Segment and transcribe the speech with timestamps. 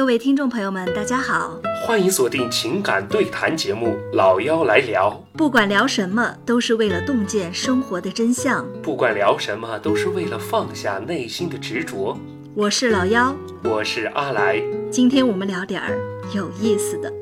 [0.00, 8.66] 各位听众朋友们，大家好，欢迎锁定情感对谈节目《老妖来聊》，不管聊什么，都是为了洞见生活的真相。
[8.80, 12.16] 不管聊什么，都是为了放下内心的执着。
[12.54, 14.58] 我是老妖，我是阿来，
[14.90, 15.98] 今天我们聊点儿
[16.34, 17.19] 有意思的。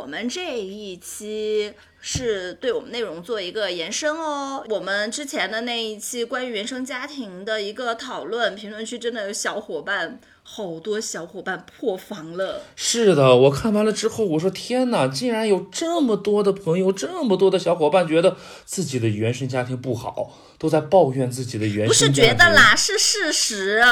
[0.00, 4.64] 我们这一期是对我们内容做一个延伸哦。
[4.70, 12.62] 我们之前的那一期关于原生家庭的一个讨论，评论区真的有小伙伴，好多小伙伴破防了。
[12.74, 22.08] 是的，我看完了之后，我说天哪，竟然有这么多的朋友，这么多的小伙伴觉得自己的原生家庭不好，都在抱怨自己的原生家庭。
[22.08, 23.84] 不是觉得啦，是事实。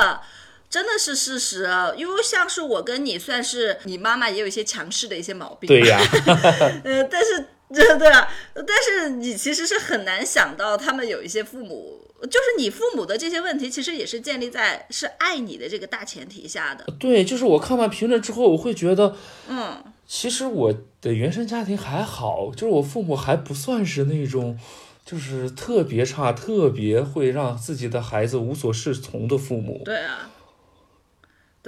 [0.70, 5.98] 真的是事实，因为像是我跟你算是你妈妈也有一些强势的一些毛病，对呀，
[6.84, 16.84] 呃，但是这对啊，但是你其实是很难想到他们有一些父母，就是你父母的这些问题，其实也是建立在是爱你的这个大前提下的。
[16.98, 19.16] 对，就是我看完评论之后，我会觉得，
[19.48, 24.58] 嗯，其实我的原生家庭还好，就是我父母还不算是那种
[25.04, 29.80] 就是特别差、特别会让自己的孩子无所适从的父母。
[29.84, 30.30] 对啊。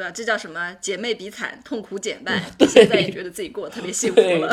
[0.01, 0.75] 对啊，这叫什么？
[0.81, 2.43] 姐妹比惨，痛苦减半。
[2.67, 4.51] 现在也觉得自己过得特别 幸福了。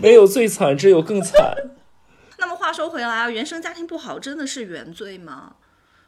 [0.00, 1.54] 没有最惨，只有更惨。
[2.38, 5.56] 那么话说回来啊，原生家庭不好真的是原罪吗？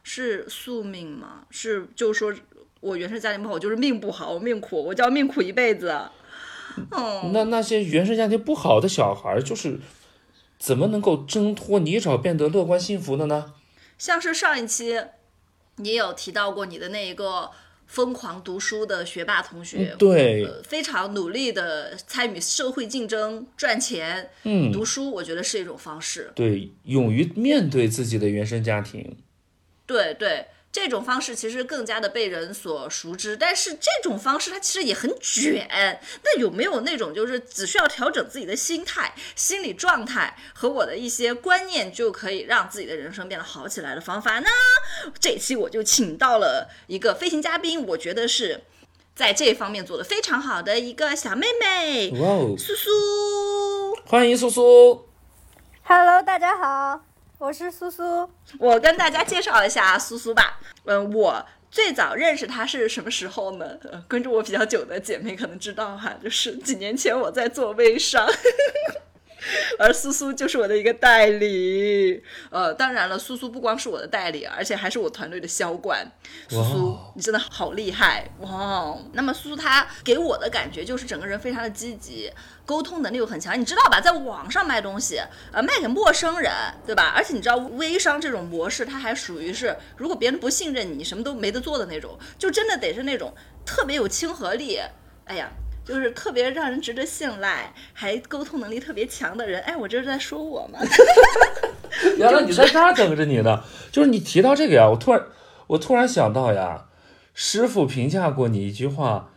[0.02, 1.44] 是宿命吗？
[1.50, 2.34] 是就是说
[2.80, 5.90] 我原生家庭不好，我就是命不好，我命苦，我就要命苦一辈子。
[6.90, 9.78] 哦，那那些原生家庭不好的小孩，就是
[10.58, 13.52] 怎么能够挣脱泥沼，变得乐观幸福的呢？
[13.98, 14.98] 像是上一期
[15.76, 17.50] 你有提到过你的那一个。
[17.90, 29.16] 疯狂读书的学霸同学，对，非常努力的参与社会竞争赚钱，嗯，读书我觉得是一种方式，对，勇于面对自己的原生家庭，
[29.86, 30.46] 对对。
[30.72, 35.68] 这种方式其实更加的被人所熟知，但是这种方式它其实也很卷。
[36.22, 44.48] 那有没有那种就是只需要调整自己的心态、心理状态和我的一些观念，就可以让自己的人生变得好起来的方法呢？
[45.18, 48.62] 这期我就请到了一个飞行嘉宾，我觉得是
[49.16, 52.90] 在这方面做的非常好的一个小妹妹，哇哦，苏苏，
[54.06, 55.08] 欢迎苏苏
[55.82, 57.09] ，Hello，大家好。
[57.40, 58.28] 我是苏苏，
[58.58, 60.60] 我跟大家介绍一下苏苏吧。
[60.84, 63.78] 嗯，我最早认识他是什么时候呢？
[63.90, 68.28] 呃，关注我比较久的姐妹可能知道哈，就是几年前我在做微商。
[69.78, 76.06] 而苏苏就是我的一个代理，呃，当然了，苏苏不光是我的代理，而且还是我团队的销冠。
[76.48, 78.96] 苏苏，你真的好厉害哇！
[79.12, 82.30] 那么苏苏他给我的感觉就是整个人非常的积极，
[82.66, 83.58] 沟通能力又很强。
[83.58, 85.20] 你知道吧，在网上卖东西，
[85.52, 86.52] 呃，卖给陌生人，
[86.86, 87.12] 对吧？
[87.16, 93.34] 而且你知道微商这种模式，它还属于是，如果别人不信任你，什么都没得做的那种，就真的得是那种
[93.64, 94.78] 特别有亲和力。
[95.24, 95.50] 哎呀。
[95.84, 99.60] 就是特别让人值得信赖，还沟通能力特别强的人。
[99.62, 100.78] 哎，我这是在说我吗？
[102.16, 103.64] 原来你在这儿等着你呢。
[103.90, 105.24] 就是你提到这个呀，我突然
[105.66, 106.84] 我突然想到呀，
[107.34, 109.30] 师傅评价过你一句话，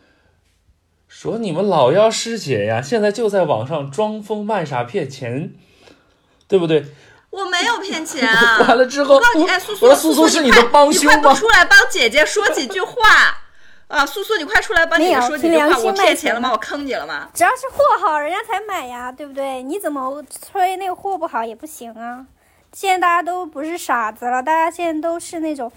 [1.08, 5.54] 说你们老妖师姐呀，现在就在网上装疯卖傻骗钱，
[6.46, 6.84] 对不对？
[7.30, 8.22] 我没有骗钱。
[8.28, 11.34] 啊完了之后，我告诉你，哎，苏苏，苏苏是你的帮凶吗？
[11.34, 13.43] 出来帮姐姐说几句话。
[13.88, 15.78] 啊，苏苏，你快出来帮你说几句话！
[15.78, 16.50] 我骗钱了吗？
[16.50, 17.28] 我坑你了吗？
[17.34, 19.62] 只要是货好，人家才买呀，对不对？
[19.62, 22.26] 你怎么吹那个货不好也不行啊！
[22.72, 25.70] 现在大家都不是傻子了，大家现在都是那种，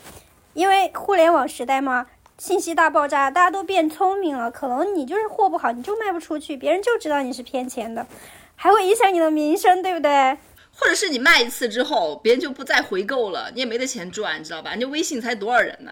[0.54, 2.08] 因为互联网时代嘛，
[2.38, 4.50] 信息大爆炸，大家都变聪明了。
[4.50, 8.08] 可能你就是货不好，你就卖不出去，别人就知道你是骗钱的，
[8.56, 10.38] 还会影响你的名声，对不对？
[10.80, 14.72] 或者是你卖一次之后，别人就不再回购了，你也没得钱赚，你知道吧？
[14.72, 15.92] 人家微信才多少人呢？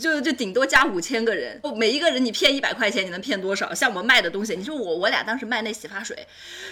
[0.00, 3.72] 就就顶多加五千个人，每一个人你骗一百块钱，你能骗多少？
[3.72, 6.26] 像我们卖的东西，你说我我俩当时卖那洗发水，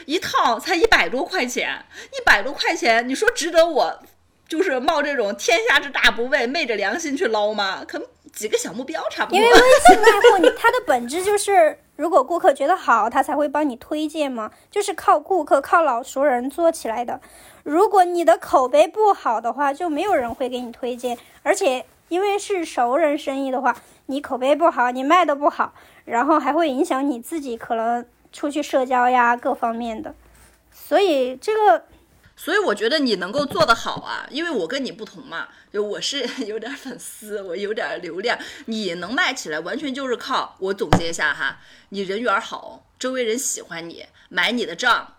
[0.06, 1.84] 一套才一百多块钱，
[2.18, 4.02] 一百多块钱，你说值得我
[4.48, 7.84] 就是冒这种天下之大不畏，昧着良心去捞吗？
[7.86, 8.00] 可
[8.32, 9.38] 几个小目标差不多。
[9.38, 17.20] 因为微信卖货，你它的本质就是，如果顾客觉得好，他才会帮你推荐嘛，就是靠顾客、靠老熟人做起来的。
[17.62, 21.84] 如果你的口碑不好的话，就没有人会给你推荐，而且。
[22.12, 23.74] 因为是熟人生意的话，
[24.04, 25.72] 你口碑不好，你卖的不好，
[26.04, 30.14] 然后还会影响你自己可能出去社交呀各方面的，
[30.70, 31.84] 所以这个，
[32.36, 45.14] 所以我觉得你能够做得好啊，因为我跟你不同嘛，就我是 有点粉丝，我有点流量，你能卖起来完全就是靠我总结一下哈，你人缘好，周围人喜欢你，买你的账。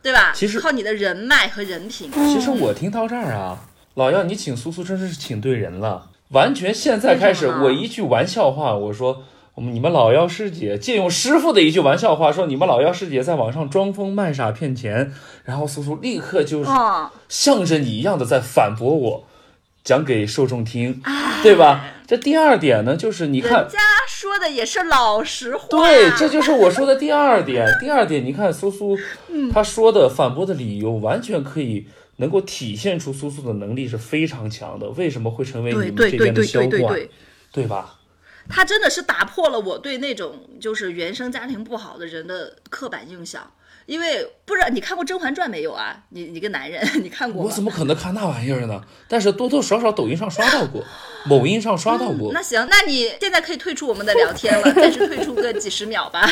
[0.00, 0.32] 对吧？
[0.32, 2.10] 其实靠你的人脉和人品。
[2.12, 3.58] 其实我听到这儿啊，
[3.94, 15.12] 老姚，你请苏苏真是请对人了，完全现在开始，我一句玩笑话，我说我们你们老妖师姐借用师傅的一句玩笑话说你们老妖师姐在网上装疯卖傻骗钱，
[15.44, 19.24] 然后苏苏立刻就是哦，像着你一样的在反驳我，
[19.82, 21.02] 讲给受众听，
[21.42, 21.84] 对吧？
[22.06, 23.78] 这第二点呢，就是你看人，家
[24.08, 25.66] 说的也是老实话。
[25.70, 27.66] 对，这就是我说的第二点。
[27.80, 28.98] 第二点，你看苏苏，
[29.30, 31.86] 嗯他说的反驳的理由完全可以
[32.18, 34.88] 能够体现出苏苏的能力是非常强的。
[34.90, 37.10] 为什么会成为你对们这边的销冠，对对对。
[37.50, 37.98] 对吧？
[38.50, 43.50] 他真的是打破了我对那种就是原生家庭不好的人的刻板印象。
[43.88, 45.98] 因为不知道你看过《甄嬛传》没有啊？
[46.10, 47.48] 你你个男人， 你看过吗？
[47.48, 48.82] 我怎么可能看那玩意儿呢？
[49.08, 50.84] 但是多多少少抖音上刷到过，
[51.24, 52.30] 某音上刷到过。
[52.34, 56.30] 那行，那你现在可以退出我们的聊天了， 暂时退出个几十秒吧。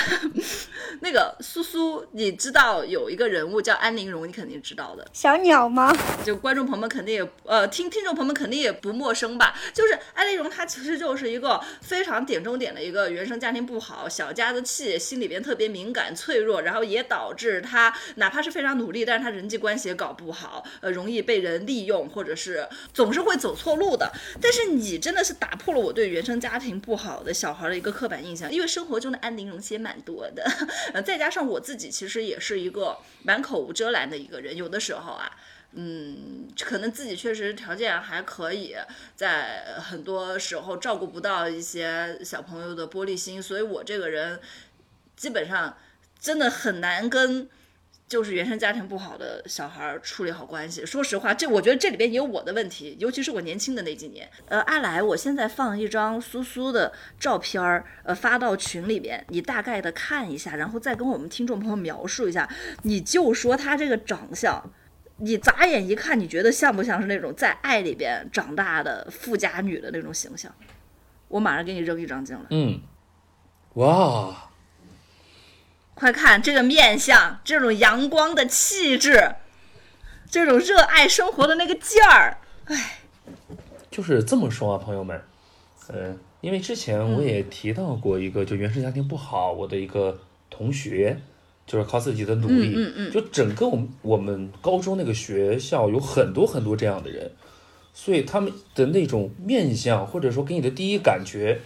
[1.00, 5.06] 那个苏苏，你知道有一个人物叫安陵容，你肯定知道的。
[5.14, 5.96] 小鸟吗？
[6.24, 9.54] 就观众朋友们肯定也呃听听众朋友们肯定也不陌生吧？
[9.72, 24.12] 就是安陵容，她其实就是一个非常点中点的一个原生家庭不好、小家子气，心里边特别敏感脆弱，然后也导致是他哪怕是非常努力，但是他人际关系也搞不好，呃，容易被人利用，或者是总是会走错路的。
[24.40, 30.44] 但是你真的是打破了我对原生家庭不好的小孩的一个刻板印象，因为生活中的安陵容其实也蛮多的，
[30.92, 35.30] 呃，再加上我自己其实也是一个蛮口无遮拦的一个人，有的时候啊。
[35.78, 38.74] 嗯，可能自己确实条件还可以，
[39.14, 44.40] 在很多时候照顾不到一些小朋友的玻璃心，所以我这个人
[45.16, 45.76] 基本上
[46.18, 47.48] 真的很难跟
[48.08, 50.86] 就是原生家庭不好的小孩处理好关系。
[50.86, 54.28] 说实话，这我觉得这里边也有我的问题，尤其是我年轻的那几年。
[54.48, 62.48] 呃，阿来，我现在放一张苏苏的照片儿，呃，发到群里边，你大概的看一下，然后再跟我们听众朋友描述一下，
[62.82, 64.62] 你就说他这个长相。
[65.18, 70.54] 你眨眼一看，你觉得像不像是那种在爱里边长大的富家女的那种形象？
[71.28, 72.80] 我马上给你扔一张进来，嗯，
[73.74, 74.45] 哇，
[75.96, 79.36] 快看这个面相，这种阳光的气质，
[80.30, 82.98] 这种热爱生活的那个劲儿，哎
[83.90, 85.18] 就是这么说啊，朋友们，
[85.88, 90.20] 呃，因为之前我也提到过一个，就原生家庭不好，我的一个
[90.50, 91.18] 同学，
[91.66, 93.10] 就是靠自己的努力，嗯嗯嗯。
[93.10, 97.32] 就整个我们我们高中那个学校有很多很多这样的人，
[97.94, 101.62] 所以他们的那种面相，或者说给你的第一感觉，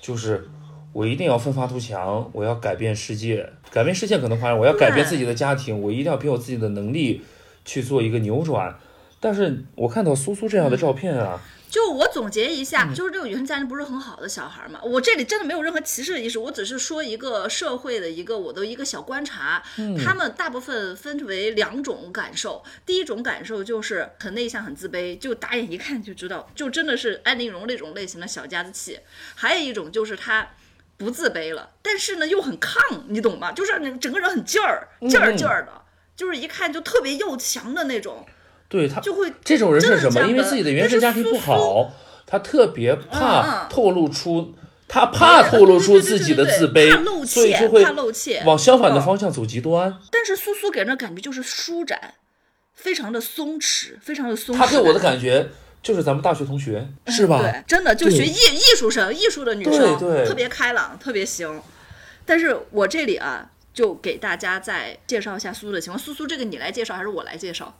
[0.00, 0.48] 就是
[0.92, 7.22] 我一定要奋发图强，我要改变世界，改变世界可能夸张，我要改变自己的家庭，我一定要凭我自己的能力
[7.64, 8.76] 去做一个扭转。
[9.20, 11.38] 但是我看到苏苏这样的照片啊，
[11.68, 14.80] 就我总结一下，就是这种原生家庭不是很好的小孩嘛。
[14.82, 19.62] 我这里真的没有任何歧视的意思，我只是说一个社会的一个我的一个小观察。
[20.02, 28.98] 他们大部分分为两种感受，第一种感受就是很内向、很自卑，就打眼一看就知道，就真的是安陵容那种类型的小家子气。
[29.34, 30.48] 还有一种就是他。
[31.04, 33.52] 不自卑了，但是呢又很抗，你懂吗？
[33.52, 35.72] 就是你整个人很劲儿，劲儿劲儿的，
[36.14, 38.26] 就是一看就特别要强的那种，
[38.68, 40.26] 对他就会这种人是什么？
[40.26, 41.92] 因为自己的原生家庭不好，
[42.26, 44.54] 他特别嗯怕嗯透露出，
[44.86, 46.90] 他怕透露出自己的自卑
[47.24, 49.98] 所以就会怕露怯往相反的嗯方向走极端。
[50.10, 52.14] 但是苏苏给人的感觉就是舒展，
[52.74, 54.58] 非常的松弛，非常的松弛。
[54.58, 55.48] 他给我的感觉
[55.82, 57.40] 就是咱们大学同学，是吧？
[57.40, 61.60] 对，真的就学艺艺术生、艺术的女生，对对特别开朗，特别行。
[62.26, 65.98] 但是我这里啊，就给大家再介绍一下苏苏的情况。
[65.98, 67.74] 苏苏，这个你来介绍还是我来介绍？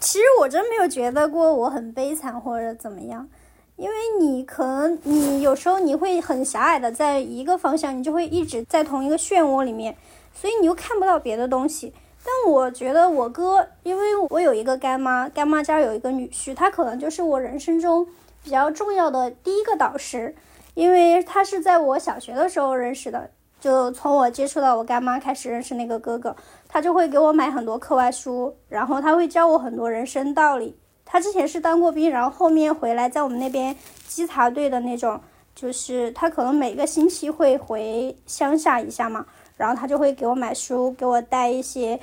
[0.00, 3.28] 其实我真没有觉得过我很悲惨或者怎么样，
[3.76, 9.96] 因为你可能你有时候你会很狭隘的在一个方向，你就会一直在同一个漩涡里面，
[10.34, 11.92] 所以你又看不到别的东西。
[12.24, 18.06] 但我觉得我哥，因为我有一个干妈，干妈家有一个女婿，他可能就是我人生中
[18.42, 20.34] 比较重要的第一个导师，
[20.72, 26.34] 因为他是在我小学的时候认识的，就从我接触到我干妈开始认识那个哥哥，
[26.66, 30.76] 他就会给我买很多课外书，然后他会教我很多人生道理。
[31.04, 33.76] 他之前是当过兵，然后后面回来在我们那边
[34.08, 35.20] 稽查队的那种，
[35.54, 41.98] 就是他可能每个星期会回乡下一下嘛，然后他就会给我买书，给我带一些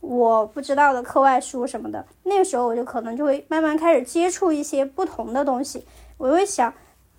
[0.00, 2.04] 我不知道的课外书什么的。
[2.24, 5.84] 那个时候我就可能就会慢慢开始接触一些不同的东西，
[6.18, 6.72] 我会想，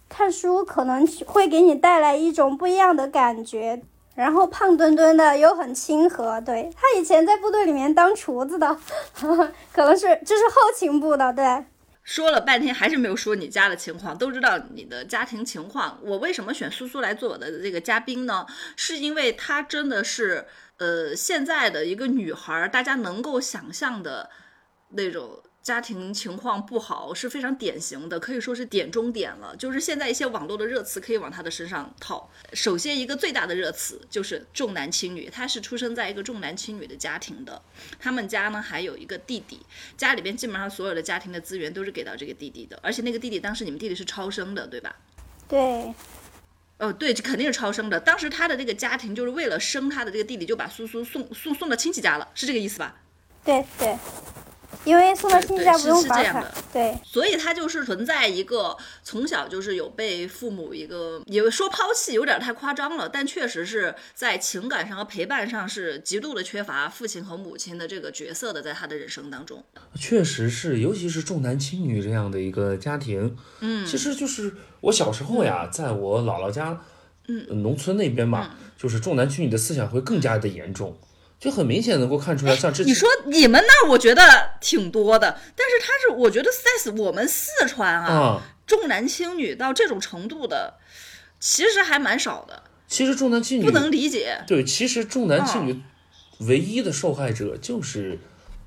[0.09, 3.81] 看书可能会给你带来一种不一样的感觉。
[4.15, 8.77] 然后胖墩墩的又很亲和，对他以前在部队里面当厨子的，
[9.73, 11.65] 可能是这是后勤部的，对。
[12.05, 15.99] 说了半天还是没有说你家的情况，都知道你的家庭情况。
[16.01, 18.45] 我为什么选苏苏来做我的这个嘉宾呢？
[18.77, 20.45] 是因为她真的是
[20.77, 24.29] 呃现在的一个女孩，大家能够想象的
[24.91, 25.43] 那种。
[25.65, 29.55] 家庭情况不好是非常典型的，可以说是点中点了。
[29.55, 32.29] 就是现在一些网络的热词可以往他的身上套。
[32.53, 35.27] 首先，一个最大的热词就是重男轻女。
[35.27, 37.59] 他是出生在一个重男轻女的家庭的，
[37.99, 39.59] 他们家呢还有一个弟弟，
[39.97, 42.79] 家里边基本上所有的家庭的资源都是给到这个弟弟的。
[42.83, 44.95] 而且那个弟弟当时你们弟弟是超生的，对吧？
[45.47, 45.91] 对，
[46.77, 47.99] 哦，对，这肯定是超生的。
[47.99, 53.01] 当时他的这个家庭就是为了生他的这个弟弟，就把苏苏送送送到亲戚家了，是这个意思吧？
[53.43, 53.97] 对对，
[54.83, 56.53] 因为送到亲戚家不用样的。
[56.73, 69.63] 对，所以他就是存在一个从小就是有被父母一个也说抛弃有点太夸张了，但确实是在情感上和陪伴上是极度的缺乏父亲和母亲的这个角色的，在他的人生当中。
[69.95, 76.81] 确实是，尤其是重男轻女这样的一个家庭，嗯，其实就是我小时候呀，在我姥姥家，
[77.27, 80.97] 嗯，农村那边嘛，就是重男轻女的思想会更加的严重，
[81.45, 84.23] 就很明显能够看出来，像之前你说你们那儿我觉得
[84.59, 90.79] 挺多的，但是他是我觉得在我们四川啊，啊，重男轻女到这种程度的，
[91.39, 94.43] 其实还蛮少的，其实重男轻女不能理解。
[94.47, 95.83] 对，其实重男轻女
[96.39, 98.17] 唯一的受害者就是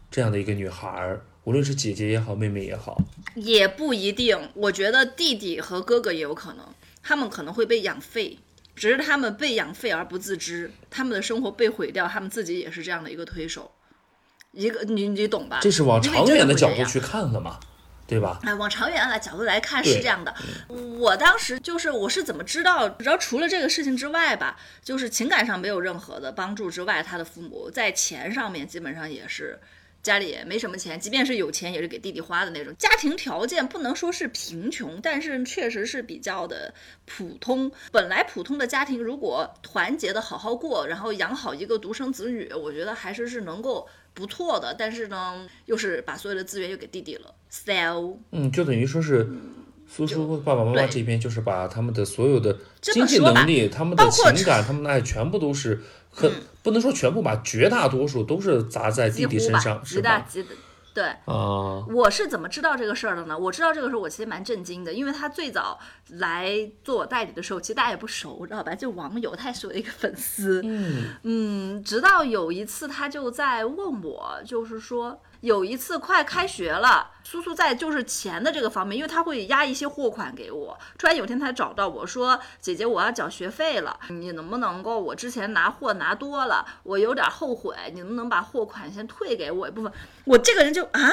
[0.09, 2.97] 这样的一个女孩儿，无论是姐姐也好，妹妹也好，
[3.35, 6.65] 也不一定，我觉得弟弟和哥哥也有可能，
[7.03, 8.39] 他们可能会被养废，
[8.79, 13.71] 只是他们被养废而不自知，他们的生活被毁掉，他们自己也是这样的一个推手，
[14.53, 15.59] 一个你你懂吧？
[15.61, 17.59] 这是往长远的角度去看的嘛，
[18.07, 18.39] 对吧？
[18.45, 20.35] 哎，往长远的角度来看是这样的。
[20.69, 29.59] 我当时就是我是怎么知道，只要除了这个事情之外吧，就是情感上没有任何的帮助之外，他的父母在钱上面基本上也是。
[30.03, 32.75] 家里也没什么钱，即便是有钱，也是给弟弟花的那种。
[32.79, 36.73] 家庭条件不能说是贫穷，但是确实是比较的
[37.05, 37.71] 普通。
[37.93, 44.75] 本来普通的家庭，如果团结的好好过，然后养好一个独生子女，我觉得还是是能够不错的。
[44.79, 49.29] 但是呢，又是把所有的资源又给弟弟了，sell 嗯，就等于说是
[49.89, 55.81] 苏苏爸爸妈妈这边就是把他们的所有的经济能力、他们的情感、他们的爱，全部都是
[56.11, 56.31] 很
[56.63, 60.23] 不能说全部吧，绝大多数都是砸在弟弟身上，，是的
[60.95, 61.05] 对。
[61.27, 63.39] 啊，我是怎么知道这个事儿的呢？
[63.39, 65.79] 我知道这个事儿，我其实蛮震惊的，因为他最早
[66.09, 68.75] 来做我代理的时候，其实大家也不熟，知道吧？
[68.75, 70.61] 就网友，他也是我的一个粉丝。
[70.65, 80.77] 嗯，嗯，直到有一次，他就在问我，就是说有一次快开学了，苏苏在就是钱的这个方面，因为他会压一些货款给我。
[80.99, 89.93] 突然有天他找到我说：“姐姐，我要缴学费了，你能不能够我之前拿货拿多了，我有点后悔，你能不能把货款先退给我一部分？”
[90.27, 91.13] 我这个人就啊，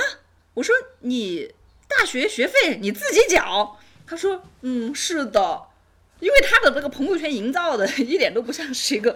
[0.55, 1.53] 我说你
[1.87, 3.77] 大学学费你自己缴，
[4.07, 5.67] 他说嗯是的。
[6.19, 9.15] 因为他的那个朋友圈营造的 一点都不像是一个，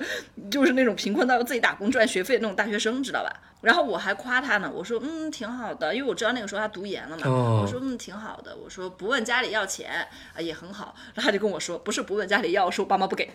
[0.52, 3.32] 就是那种贫困到要自己打工赚学费的那种大学生，知道吧？
[3.62, 7.60] 然后我还夸他呢，我说嗯挺好的，因为我知道那个时候他读研了嘛，哦。
[7.62, 13.30] 我说嗯挺好的，我说不问家里要钱啊也很好，然后他就跟我说不是不问家里要，是我爸妈不给。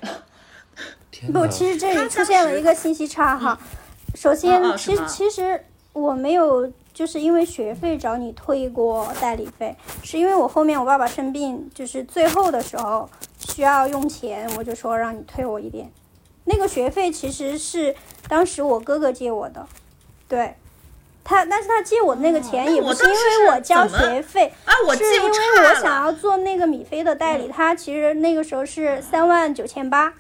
[1.32, 3.58] 不，其实这里他出现了一个信息差哈。
[4.14, 13.08] 首先其实其实我没有就是因为学费找你退过代理费，是因为我后面我爸爸生病，就是最后的时候
[13.54, 15.88] 需要用钱，我就说让你退我一点。
[16.44, 17.94] 那个学费其实是
[18.28, 19.64] 当时我哥哥借我的，
[20.28, 20.54] 对。
[21.22, 25.28] 他，但是他借我那个钱也不是因为我交学费，啊，我是因为
[25.68, 30.12] 我想要做那个米菲的代理，他其实那个时候是三万九千八，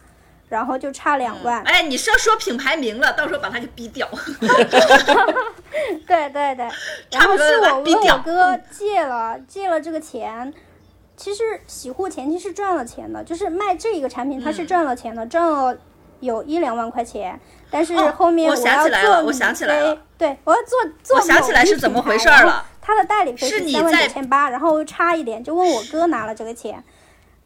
[0.48, 1.60] 然后就差两万。
[1.64, 4.08] 哎，你是要说品牌名了，到时候把他给逼掉。
[6.06, 6.66] 对对对，
[7.10, 10.54] 然后是我问我哥借了借了这个钱，
[11.16, 14.54] 其实洗护前期是赚了钱的，就是卖这一个产品他嗯。
[14.54, 15.76] 是赚了钱的，赚了
[16.20, 17.38] 有一两万块钱，
[17.70, 26.82] 但是哦后面我想要起来了我做米想起来了菲，对我要做做我想起来是怎么回事儿了他的代理费是三万九千八，然后差一点就问我哥拿了这个钱，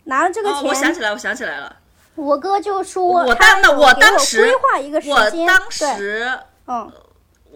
[0.04, 1.76] 拿了这个哦，钱，我想起来，我想起来了，
[2.14, 6.38] 我哥就说我当那我给当时规划一个时间，我当对，时。
[6.66, 6.92] 嗯，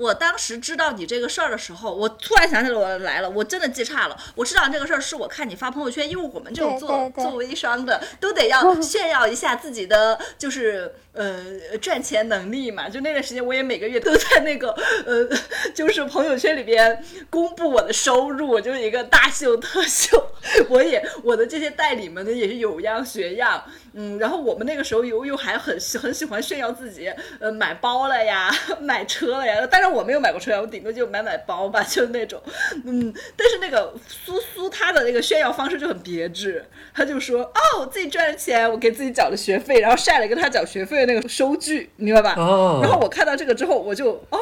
[0.03, 4.17] 我当时知道你这个事儿的时候，我突然想起来我来了，我真的记差了。
[4.35, 12.89] 我知道这个事儿是我看你发朋友圈，因为我们这种做做微商的都得要 炫耀一下自己的就是呃赚钱能力嘛。
[12.89, 14.71] 就那段时间，我也每个月都在那个
[15.07, 15.29] 呃
[15.73, 20.31] 就是朋友圈里边公布我的收入，我就是一个大秀特秀。
[20.69, 23.63] 我也我的这些代理们呢也是有样学样，
[23.95, 29.67] 嗯，然后我们那个时候又又还很喜很喜欢炫耀自己，呃，买包了呀， 买车了呀。
[29.67, 32.41] 当然我没有买过车呀，我顶多就买买包吧，就那种，
[32.85, 33.13] 嗯。
[33.37, 42.35] 但是那个苏苏他的那个炫耀方式就很别致，他就说哦，我自己赚了钱，我给自己缴了学费，然后晒了一个他缴学费的那个收据，你明白吧？
[42.39, 44.39] 哦然后我看到这个之后，我就哦，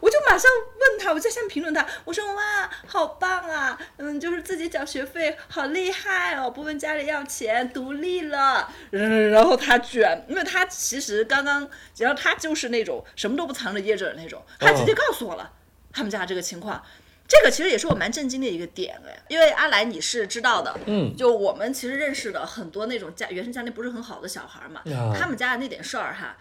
[0.00, 8.68] 我就马上问他，我在下面评论他，我说哇，好棒啊，嗯，就是自己缴学费，好厉害哦，不问家里要钱，独立了。
[8.92, 11.68] 嗯，然后他居然，因为他其实刚刚，
[11.98, 15.52] 然后他就是那种什么都不藏着掖着的那种，他直接告诉我了、
[15.92, 16.82] 他们家这个情况。
[17.28, 26.36] 这个其实也是我蛮震惊的一个点哎，因为阿来你是知道的，嗯，就我们其实认识的很多那种家原生家庭不是很好的小孩嘛，呀他们家的那点事儿哈，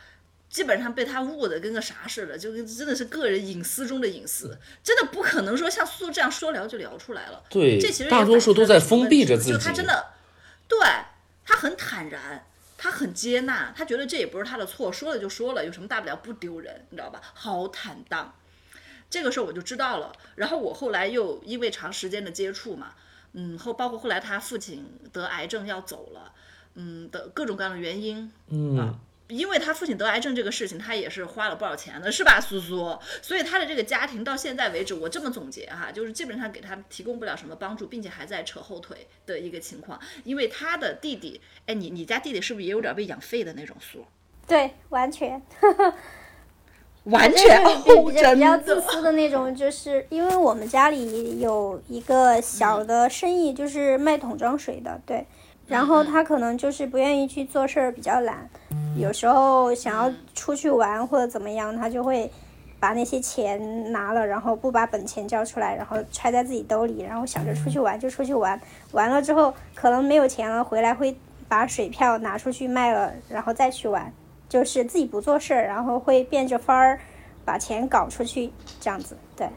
[0.49, 7.43] 基本上被他误的跟个啥似的，就跟真的是个人隐私中的隐私，真的不可能说像苏苏这样说聊就聊出来了。
[7.51, 10.07] 对这其实大多数都在封闭着自己就他真的，
[10.67, 10.79] 对
[11.49, 12.45] 他很坦然，
[12.77, 17.19] 他很接纳，他觉得这也不是他的错，说了就说了，有什么大不了，不丢人，你知道吧？
[17.33, 18.35] 好坦荡。
[19.09, 22.93] 这个事儿我就知道了，然后我后来又因为长时间的接触嘛，
[23.33, 26.31] 嗯，后包括后来他父亲得癌症要走了，
[26.75, 28.95] 嗯的各种各样的原因，嗯，
[29.29, 32.97] 因为他父亲得癌症这个事情，他也是花了不少钱的，是吧，苏苏？
[33.21, 39.99] 所以他的这个家庭到现在为止，我这么总结哈，就是基本上给他提供不了什么帮助，并且还在扯后腿的一个情况。
[40.23, 44.05] 因为他的弟弟，哎，你你家弟弟是不是也有点被养废的那种苏？
[44.47, 45.41] 对，完全。
[47.05, 48.79] 完全比哦，比 较比较自。
[48.81, 55.25] 私的那种，就是因为我们家里有一个小的生意，就是卖桶装水的，对。
[55.67, 58.49] 然后他可能就是不愿意去做事儿，比较懒，
[58.95, 62.29] 有时候想要出去玩或者怎么样，他就会
[62.79, 68.59] 把那些钱拿了，然后不把本钱交出来，然后揣在自己兜里，然后想着出去玩就出去玩，
[68.91, 74.11] 完了之后可能没有钱了，回来会把水票拿出去卖了，然后再去玩。
[74.47, 76.99] 就是自己不做事儿，然后会变着法儿
[77.45, 79.15] 把钱搞出去，这样子。
[79.35, 79.47] 对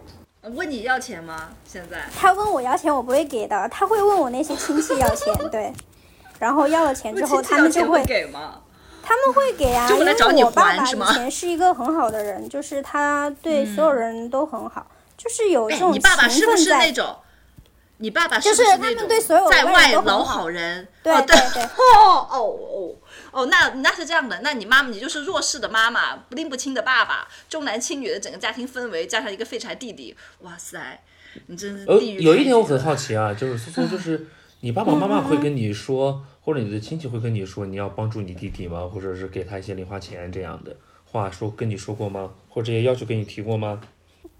[0.55, 1.49] 问你要钱吗？
[1.65, 2.03] 现在？
[2.15, 5.73] 他问我要钱，我不会给的，他会问我那些亲戚要钱，对。
[6.39, 8.61] 然后要了钱之后，他们就会给吗？
[9.13, 17.17] 他们会给啊，就因为会来找你我爸爸还是吗以前是一个很好的人，就是他对所有人都很好，就是有这哎，种你爸爸是不是那种？
[17.99, 20.89] 你爸爸就是是他们不那种对所有在外老好好人？
[21.05, 22.95] 对哦，对对哦哦哦
[23.31, 31.01] 哦，那那是这样的，那你妈妈你就是弱势的妈妈，不拎不清的爸爸，重男轻女的整个家庭氛围，加上一个废柴弟弟，哇塞，
[31.47, 32.23] 你真是呃，地狱。
[32.23, 34.27] 有一点我很好奇啊，就是苏苏，就是
[34.63, 38.91] 你爸爸妈妈会跟你说，嗯或者你的亲戚会跟你说，你要帮助你弟弟吗？
[38.93, 42.33] 或者是给他一些零花钱这样的话说跟你说过吗？
[42.49, 43.81] 或者这些要求跟你提过吗？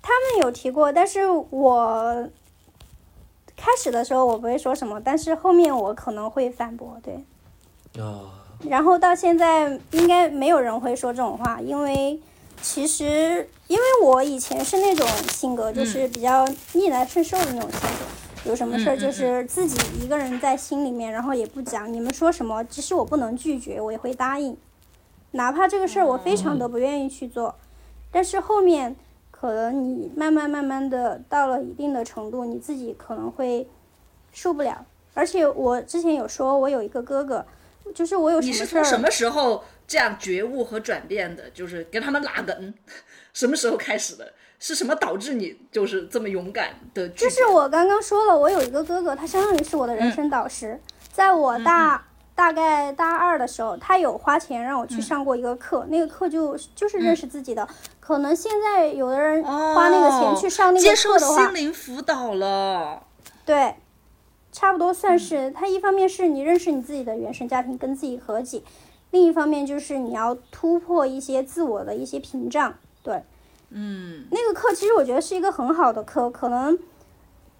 [0.03, 2.29] 他们有提过，但是我
[3.57, 7.15] 开始的时候我不会说什么，但是后面我可能会反驳，对。
[8.03, 12.19] 啊，然后到现在应该没有人会说这种话，因为
[12.61, 17.92] 其实因为我以前是那种性格，就是比较逆来顺受的那种性格，
[18.45, 24.57] 有什么事儿就是自己一个人在心里面，然后也不讲，你们说什么，即使我不能拒绝，我也会答应，
[25.33, 27.55] 哪怕这个事儿我非常的不愿意去做，
[28.11, 28.97] 但是后面
[29.31, 33.69] 可能你慢慢慢慢的到了一定的程度，你自己可能会
[34.33, 34.85] 受不了。
[35.15, 37.47] 而且我之前有说，我有一个哥哥，
[37.95, 41.49] 就是我有什么事儿，是从什么时候这样觉悟和转变的？
[41.51, 42.75] 就是跟他们拉梗，
[43.33, 44.33] 什么时候开始的？
[44.63, 47.09] 是什么导致你就是这么勇敢的？
[47.09, 50.81] 就是我刚刚说了，我有一个哥哥，他相当于是我的人生导师。
[51.13, 57.69] 在我大、大概大二的时候，他有花钱让我去上过一个课，那个课就就是认识自己的。
[57.99, 63.03] 可能现在有的人花那个钱去上那个课的话，心灵辅导了。
[63.45, 63.75] 对，
[64.53, 65.51] 差不多算是。
[65.51, 68.63] 它一方面是你认识你自己的原生家庭，跟自己和解；
[69.11, 72.73] 另一方面就是你要突破一些自我的一些屏障。
[73.03, 73.25] 对，
[73.75, 76.79] 嗯，那个课其实我觉得是一个很好的课，可能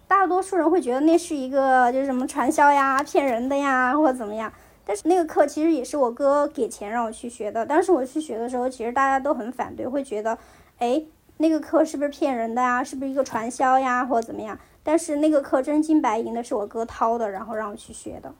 [0.07, 4.51] 大多数人会觉得那是一个就是什么传销呀、骗人的呀，或者怎么样。
[4.85, 7.65] 但是那个课其实也是我哥给钱让我去学的。
[7.65, 10.37] 当时我去学的时候，其实大家都很反对，会觉得，
[10.77, 11.01] 哎，
[11.37, 12.83] 那个课是不是骗人的呀？
[12.83, 14.59] 是不是一个传销呀，或者怎么样？
[14.83, 18.33] 但是那个课真金白银的是我哥掏的，然后让我去学的。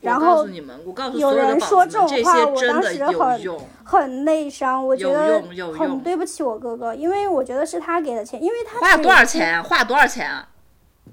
[0.00, 3.68] 然后你们，我告诉有人说这种话我当真的有时很。
[3.88, 9.24] 很内伤，我觉得很对不起我哥哥，因为我觉得是他给的钱，因为他只花了多少？
[9.24, 9.62] 钱？
[9.64, 10.46] 花了多少钱啊？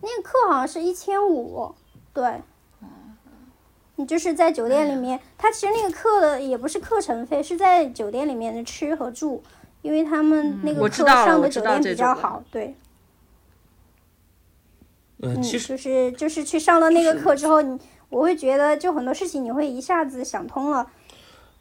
[0.02, 1.74] 那个课好像是一千五，
[2.14, 2.42] 对。
[3.96, 9.42] 你就是在酒店里面，他其实那个课的也不是课程费，是在酒店里面的吃和住，
[9.82, 12.76] 因为他们那个课上的酒店比较好，对。
[15.22, 17.80] 嗯，嗯，其实就是就是去上了那个课之后，你
[18.16, 20.88] 我会觉得就很多事情你会一下子想通了。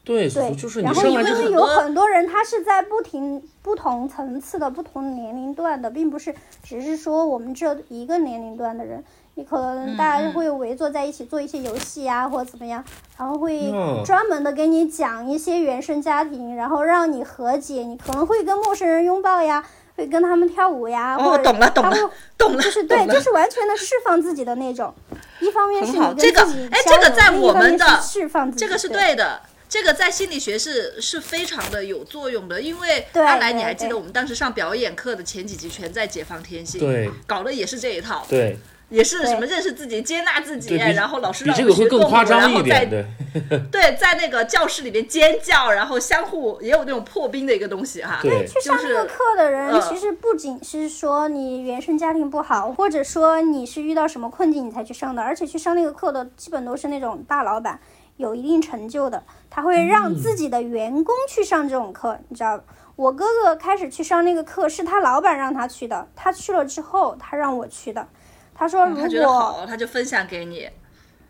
[0.05, 12.81] 对，对，就是你然后因为有很多人他是在不停不同层次的不同年龄段的，并不是只是说我们这一个年龄段的人，你可能大家会围坐在一起做一些游戏啊，或者怎么样，
[13.17, 19.65] 然后会嗯专门的给你讲一些原生家庭，然后让你和解，你可能会跟陌生人拥抱呀。
[19.95, 24.93] 会跟他们跳舞呀，哦或者懂了懂了懂了，就是对，就是完全的释放自己的那种。
[25.39, 29.15] 一方面是你跟这个自己哎交流这个在另一方面我们的是释放自己，这个是对。
[29.15, 29.41] 的。
[29.67, 37.09] 这个在心理学是是非常的有作用的，因为对阿来，你还记得我们当时上表演课的前几集全在解放天性，对。
[37.25, 38.57] 搞的也是这一套，对，
[38.95, 43.05] 也是什么认识自己、接纳自己，然后老师让我这个会更学动物，夸张一然后在，对
[43.69, 48.19] 对，在那个教室里面尖叫，然后相互也有那种破冰的一个东西哈。
[48.21, 57.79] 对去上那个课的人，嗯其实不仅是说你原生家庭不好，或者说你是遇到什么困境你才去上的，而且去上那个课的基本都是那种大老板，
[58.17, 62.63] 有一定成就的，他会让嗯自己的员工去上这种课，你知道吧？
[62.95, 68.07] 我哥哥开始去上那个课，是他老板让他去的，他去了之后，他让我去的。
[68.55, 70.67] 他说，如嗯他觉得果好，他就分享给你。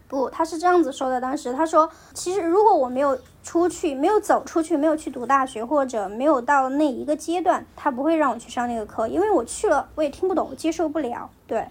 [0.07, 1.19] 不，他是这样子说的。
[1.19, 11.27] 当时他说，其实如果我没有出去，没有走出去，没有去读大学，或者没有到那一个阶段，他不会让我去上那个课，因为我去了，我也听不懂，我接受不了。
[11.47, 11.67] 对，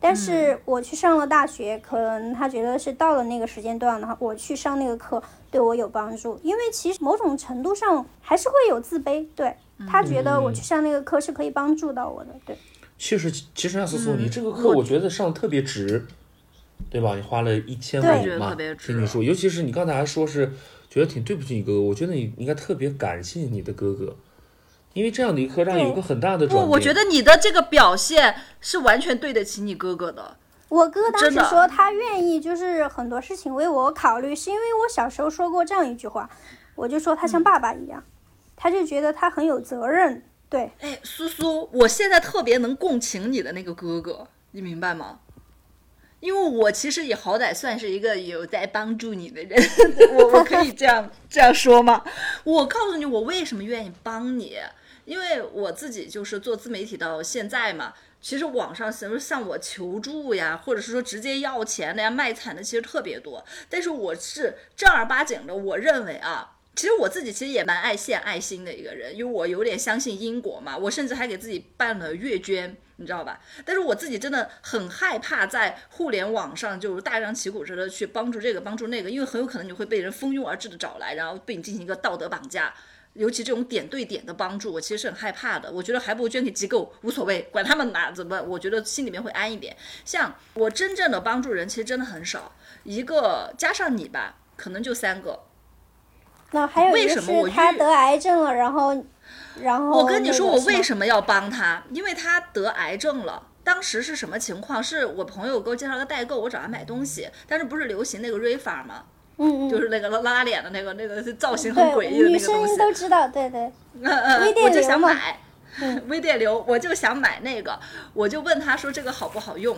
[0.00, 9.28] 但是我去上了大学，可能他觉得是到了那个时间段了，我去上那个课对我有帮助，因为其实某种程度上还是会有自卑。
[9.36, 9.54] 对
[9.86, 12.30] 他觉得我去上那个课是可以帮助到我的。
[12.46, 12.56] 对。
[12.98, 16.04] 确实，其实啊，苏苏，嗯你这个课我觉得上得特别值，
[16.90, 17.14] 对吧？
[17.14, 20.52] 你花了一千对五我觉得嘛特别，值听你说，尤其是你刚才还说是
[20.90, 24.16] 觉得挺对不起你哥哥，我觉得你应该特别感谢你的哥哥，
[24.94, 26.68] 因为这样的一个课让你有个很大的转不，变。
[26.70, 30.36] 我觉得你的这个表现是完全对得起你哥哥的。
[30.68, 36.28] 我哥当时说他愿意，就是很多事情为我考虑，是因为我小时候说过这样一句话，
[36.74, 38.02] 我就说他像爸爸一样，
[38.56, 40.24] 他就觉得他很有责任。
[40.50, 45.20] 对，哎，苏苏，我现在特别能共情你的那个哥哥，你明白吗？
[46.20, 49.56] 因为我其实也好歹算是一个有在帮助你的人，
[50.16, 52.04] 我我可以这样这样说吗？
[52.42, 54.56] 我告诉你，我为什么愿意帮你，
[55.04, 57.94] 因为我自己就是做自媒体到现在嘛。
[58.20, 63.44] 其实网上什么向我求助呀，或者是说直接要钱的呀、卖惨的，其实特别多。
[63.68, 70.78] 但是我是正儿八经的，我认为啊，其实我自己其实也蛮爱献爱心的一个人，因为我有点相信因果嘛。
[70.78, 73.40] 我甚至还给自己办了月捐，你知道吧？
[73.64, 82.72] 但是我自己真的很害怕在互联网上就是大张旗鼓似的去帮助这个帮助那个，因为很有可能你会被人蜂拥而至的找来，然后被你进行一个道德绑架。
[83.14, 85.72] 尤其这种点对点的帮助，我其实是很害怕的。
[85.72, 89.76] 我觉得还不如捐给机构，无所谓，管他们拿怎么，我觉得心里面会安一点。
[90.04, 95.47] 像我真正的帮助人，其实真的很少，一个加上你吧，可能就三个。
[96.52, 99.04] 那还有一为个什么我越是他得癌症了，然后，
[99.62, 100.82] 然后我跟你说，我为？
[100.82, 101.82] 什么要帮他？
[101.92, 103.42] 因为他得癌症了。
[103.62, 104.82] 当时是什么情况？
[104.82, 109.04] 是我朋友给我介绍个代购，我找他买东西，但是不是流行那个瑞法吗？
[109.36, 112.76] 嗯嗯，就是那个拉拉脸的那个那个造型很诡，异的那个东西。
[112.78, 115.38] 都知道，对对，嗯嗯，微我就电流嘛想买，
[116.08, 117.78] 微电流，我就想买那个，
[118.14, 119.76] 我就问他说这个好不好用，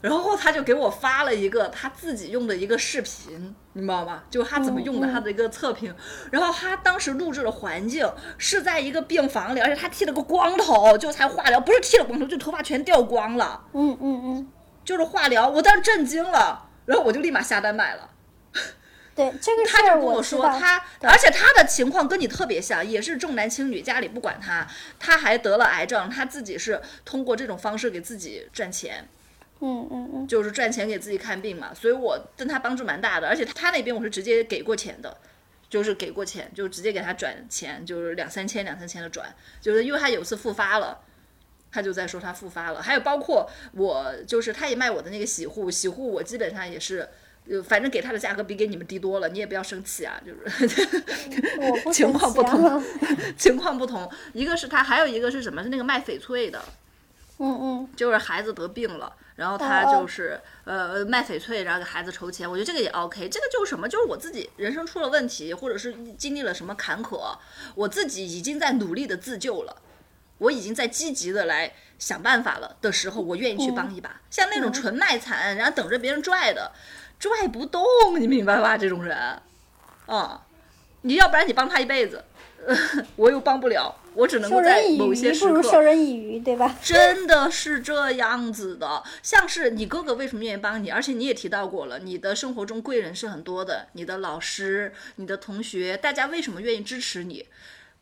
[0.00, 4.22] 然后他就给我发了一个他自己用的一个视频，你知道吗？
[4.30, 5.94] 就他怎么用的他的一个测评，
[6.30, 14.48] 然后他当时录制的环境是在一个病房里，而且他剃了个光头，就才化疗，不是剃了光头，就头发全掉光了，嗯嗯嗯，
[14.84, 18.10] 就是化疗，我当时震惊了，然后我就立马下单买了。
[19.16, 24.64] 对这个他就跟我说，他而且他的情况跟你特别像，也是重男轻女，家里不管他，
[25.00, 29.08] 他还得了癌症，他自己是通过这种方式给自己赚钱，
[29.60, 35.16] 嗯嗯嗯，就是赚钱给自己看病嘛，所以我对他帮助蛮大的，而且他那边我是直接给过钱的。
[35.70, 41.00] 就是给过钱，就直接给他转钱，就是两三千、两三千的转，就是因为他有次复发了，
[41.70, 42.80] 他就在说他复发了。
[42.80, 47.06] 还有包括我，就是他也卖我的那个洗护，洗护我基本上也是，
[47.50, 50.78] 呃，反正给他的价格比给你们低多了，你也不要生气啊，就是
[51.92, 52.82] 情况不同
[53.36, 55.62] 情况不同，一个是他，还有一个是什么？
[55.62, 56.64] 是那个卖翡翠的，
[57.40, 62.50] 嗯嗯，就是孩子得病了，然后他就是、呃卖翡翠，然后给孩子筹钱。
[62.50, 63.88] 我觉得这个也 OK，这个就是什么？
[63.88, 67.38] 就是我自己人生出了问题，或者是经历了什么坎坷，
[67.76, 69.76] 我自己已经在努力的自救了。
[70.38, 74.20] 我已经在积极的来想办法了的时候，我愿意去帮一把。
[74.28, 76.72] 像那种纯卖惨，然后等着别人拽的，
[77.20, 77.84] 拽不动，
[78.18, 78.76] 你明白吧？
[78.76, 79.16] 这种人，
[80.06, 80.44] 啊、
[81.02, 82.24] 你要不然你帮他一辈子，
[83.14, 86.76] 我又帮不了，我只能授够在人以某些鱼不如时刻授人以渔，对吧？
[86.82, 97.46] 真的是这样子的，像是你哥哥为什么愿意帮你，而且你也提到过了，你的生活中贵人是很多的，你的老师、你的同学，大家为什么愿意支持你？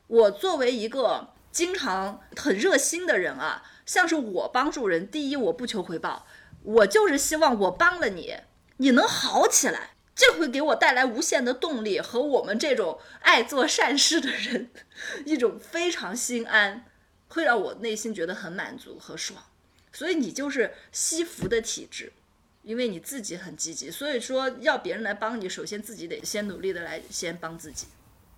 [0.06, 6.26] 我作为一个经常很热心的人啊，像是我帮助人，第一我不求回报，
[6.62, 8.36] 我就是希望我帮了你，
[8.78, 9.95] 你能好起来。
[10.16, 14.70] 这会给我带来无限的动力，和我们这种爱做善事的人
[15.26, 16.86] 一种非常心安，
[17.28, 19.42] 会让我内心觉得很满足和爽。
[19.92, 22.12] 所以你就是惜福的体质，
[22.62, 27.86] 因为你自己很积极，所以说要别人来帮你，首先自己得先努力的来先帮自己。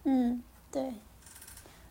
[0.03, 0.95] 嗯，对。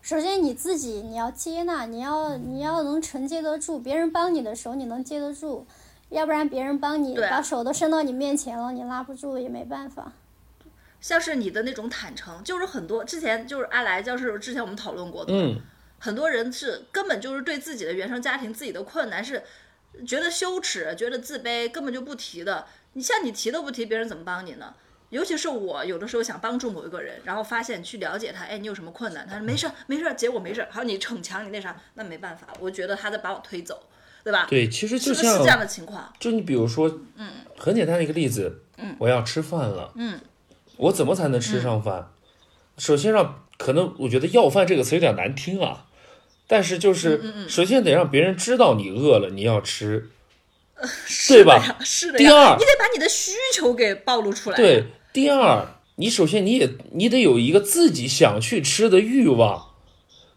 [0.01, 5.65] 首先你自己你要接纳，你要你要能承接得住，别人帮你的时候你能接得住，
[6.09, 10.13] 要不然别人帮你把手都伸到你面前了，你拉不住也没办法。
[10.99, 15.61] 像是你的那种坦诚，就是很多之前就是阿来，就是之前我们讨论过的，嗯，
[15.99, 19.43] 很多人是根本就是对自己的原生家庭、自己的困难是
[20.05, 22.65] 觉得羞耻、觉得自卑，根本就不提的。
[22.93, 24.73] 你像你提都不提，别人怎么帮你呢？
[25.09, 29.25] 尤其是我有的时候想帮助某一个人，然后发现去了解他，哎，你有什么困难？
[29.25, 30.67] 他说没事儿没事儿，结果没事儿。
[30.71, 33.83] 好，你逞强，你那啥，那没办法，我觉得他在把我推走，
[34.27, 34.45] 对吧？
[34.49, 36.11] 对，其实就像这样的情况？
[36.19, 40.19] 就你比如说，嗯，很简单的一个例子，嗯，我要吃饭了，嗯，
[40.75, 42.09] 我怎么才能吃上饭？
[42.77, 45.85] 首先让可能我觉得“要饭”这个词有点难听啊，
[46.45, 50.09] 但是嗯就是首先得让别人知道你饿了，你要吃，
[51.29, 51.57] 对吧？
[51.57, 52.25] 是的呀，是的呀。
[52.25, 54.57] 第二你得把你的需求给暴露出来。
[54.57, 59.66] 对，第二，你首先你也你得有一个自己想去吃的欲望，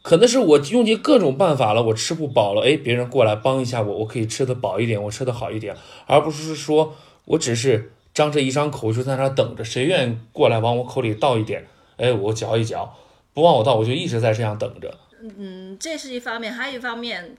[0.02, 12.96] 可能是我用尽各种办法了，我吃不饱了，哎，别人过来帮一下我，我可以吃得饱一点，我吃得好一点，而不是说我只是张着一张口就在那等着，谁愿意过来往我口里倒一点，哎，我嚼一嚼，
[13.34, 14.96] 不往我倒，我就一直在这样等着。
[15.20, 17.36] 嗯，这是一方面，还有一方面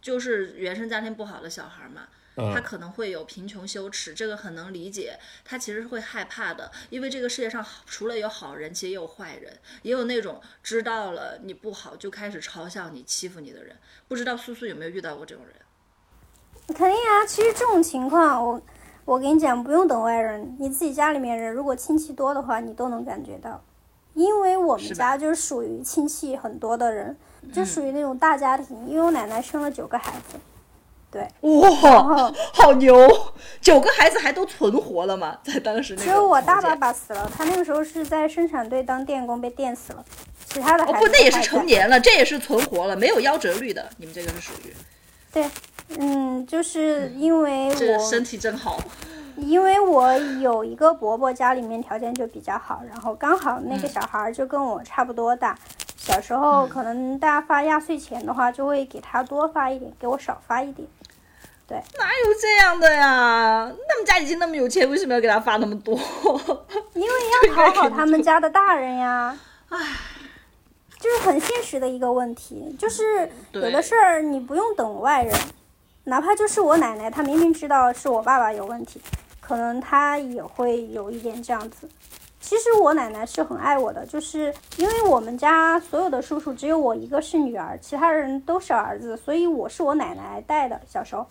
[0.00, 2.02] 就是原生家庭不好的小孩嘛，
[2.36, 5.18] 他可能会有贫穷羞耻，这个很能理解。
[5.44, 13.76] 他其实是会害怕的，因为这个世界上除了有好人，其实也有坏人，也有那种知道了你不好就开始嘲笑你、欺负你的人。
[14.08, 15.54] 不知道苏苏有没有遇到过这种人？
[16.68, 18.62] 肯定啊，其实这种情况，我
[19.04, 23.62] 我跟你讲，不用等外人，你自己家里面人，如果亲戚多的话，你都能感觉到。
[24.14, 30.38] 因为我们家就是属于亲戚很多的人，嗯就属于那种大家庭，因为我奶奶生了九个孩子，
[31.12, 32.96] 对，哇好牛！
[33.60, 35.36] 九个孩子还都存活了吗？
[35.44, 40.02] 在当时那个只有我大爸爸死了，他那个时候是在生产队当电工被电死了，
[40.46, 43.86] 其他的孩子哦不，那也是成年了，这也是存活了，没有夭折率的。
[43.98, 44.74] 你们这个是属于
[45.30, 45.50] 对，
[45.98, 48.80] 嗯，就是因为我这身体真好。
[49.36, 55.58] 因为我有一个伯伯，家里面条件就比较好，然后刚好那个小孩儿就跟我差不多大。
[55.96, 60.86] 小时候可能大家发压岁钱的话，就会给他多发一点，给我少发一点。
[61.68, 63.72] 哪有这样的呀？
[63.88, 65.94] 他们家已经那么有钱，为什么要给他发那么多？
[66.94, 67.08] 因为
[67.48, 69.38] 要讨好他们家的大人呀。
[69.70, 69.78] 唉，
[71.00, 75.34] 就是很现实的一个问题，就是有的事儿你不用等外人，
[76.04, 79.00] 哪怕就是我奶奶，她明明知道是我爸爸有问题，
[79.40, 81.88] 可能她也会有一点这样子。
[82.38, 90.78] 其实我奶奶是很爱我的，就是因为我们家所有的叔叔只有我一个是女儿，其他人都是儿子，所以我是我奶奶带的。
[90.86, 91.24] 小时候，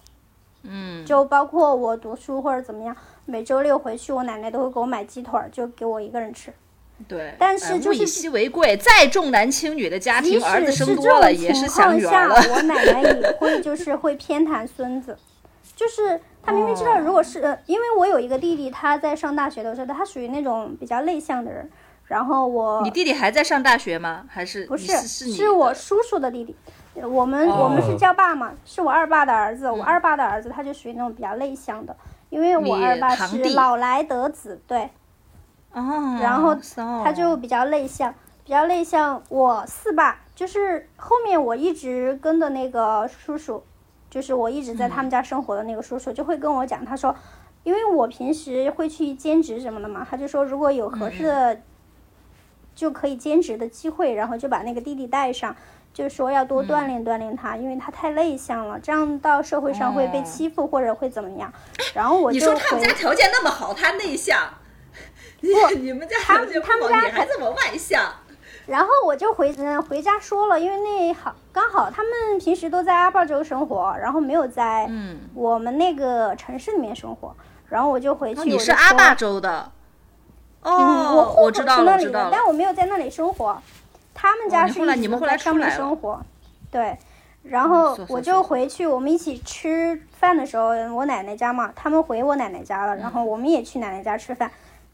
[0.63, 2.95] 嗯，就包括我读书或者怎么样，
[3.26, 6.54] 每周六回去，我奶奶都会给我买鸡腿儿，就给我一个人吃。
[7.08, 7.34] 对。
[7.39, 12.36] 但是哎就是物以稀为贵，再重男轻女的家庭，儿子生多了也是祥况下，云儿了。
[12.56, 15.17] 我奶奶也会就是会偏袒孙子，
[15.76, 21.67] 就是她明明知道，如果是、呃，因为我有一个弟弟，他在上大学的时候，他属于那种比较内向的人，
[22.06, 24.26] 然后我你弟弟还在上大学吗？
[24.30, 26.56] 还是不是是我叔叔的弟弟。
[26.93, 29.71] 我们、我们是哦叫爸嘛，是我二爸的儿子。
[29.71, 31.95] 我二爸的儿子他就属于那种比较内向的，
[32.30, 34.89] 因为我二爸是老来得子，对，
[35.71, 36.56] 哦，然后
[37.04, 39.23] 他就比较内向，比较内向。
[39.30, 43.63] 我四爸就是后面我一直跟的那个叔叔，
[44.10, 47.15] 就是我一直在他们家生活的那个叔叔，就会跟我讲，他说，
[47.63, 51.62] 因为我平时会去兼职什么的嘛，他就说如果有合适的，
[52.75, 55.56] 就可以兼职的机会，然后就把那个弟弟带上。
[55.93, 61.51] 就说要多锻炼锻炼他，因为他太内向了，这样到社会上会被哦欺负或者会怎么样。
[61.93, 64.39] 然后我就你说他们家条件那么好，他内向，
[65.41, 68.01] 不 你们家他条件不好，他们家你还这么外向，
[68.67, 77.36] 然后我就回嗯回家说了，因为那好刚好他们平时都在阿坝州生活，然后没有在嗯，我们那个城市里面生活，
[77.67, 78.39] 然后我就回去。
[78.39, 79.69] 哦你我是阿坝州的，
[80.62, 83.62] 嗯，哦，我户口我知道了，是那里的，我知道了，但我没有在那里生活。
[84.13, 86.24] 他们家是一们后来上面出来生活，
[86.69, 86.97] 对。
[87.43, 94.52] 然后我就回去，我们一起吃饭的时候，我奶奶家嘛，他们回我奶奶家了，然后我们也去奶奶家吃饭，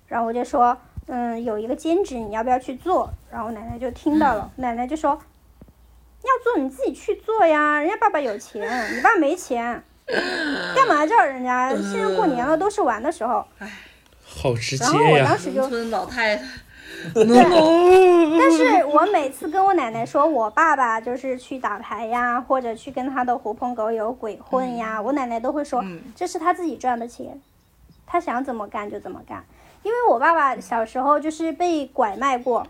[0.08, 0.77] 然后我就说，
[1.08, 3.12] 嗯，有一个兼职，你要不要去做？
[3.30, 9.84] 然后奶奶就听到了，奶奶就说，要做你自己去做呀，人家爸爸有钱，你爸没钱，
[10.73, 11.69] 干嘛叫人家？
[11.75, 13.45] 现在过年了都是玩的时候，
[14.25, 15.38] 好直接然后我呀当！
[15.38, 16.43] 时就农村老太太，
[17.13, 27.39] 但是我每次跟我奶奶说我爸爸就是去打牌呀，或者去跟他的狐朋狗友鬼混呀，我奶奶都会说嗯这是他自己赚的钱，
[28.06, 29.43] 他想怎么干就怎么干。
[29.84, 32.65] 因为我爸爸小时候就是被拐卖过，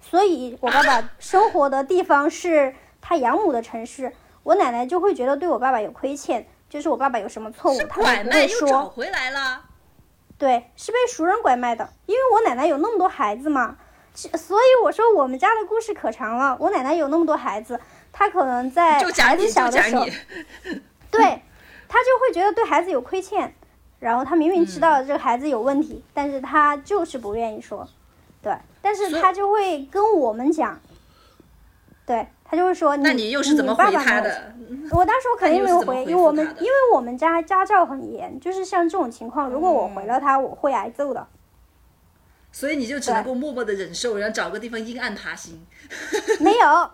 [0.00, 8.68] 所以我爸爸生活的地方是他养母的城市，我奶奶就会觉得对我爸爸有亏欠，就是我爸爸有什么错误，他拐卖也不会说。
[8.68, 9.60] 又找回来了。
[10.36, 13.76] 对，是被熟人拐卖的，因为我奶奶有那么多孩子嘛，
[14.14, 16.56] 所以我说我们家的故事可长了。
[16.60, 17.80] 我奶奶有那么多孩子，
[18.12, 20.04] 她可能在孩子，小的时候
[21.10, 21.42] 对，
[21.88, 23.54] 她就会觉得对孩子有亏欠，
[24.00, 27.88] 然后她明明知道这个孩子有问题，但是她就是不愿意说，
[28.42, 30.80] 对，但是她就会跟我们讲，
[32.04, 34.54] 对，她就会说那你又是怎么回他的？
[34.92, 41.26] 我当时我肯定没有回，因为我们因为我们家家教很严，就是像这种情况，如果我回了他，我会挨揍的。
[42.52, 45.66] 所以你就只能够默默的忍受，然后找个地方阴暗爬行。
[46.38, 46.90] 没有，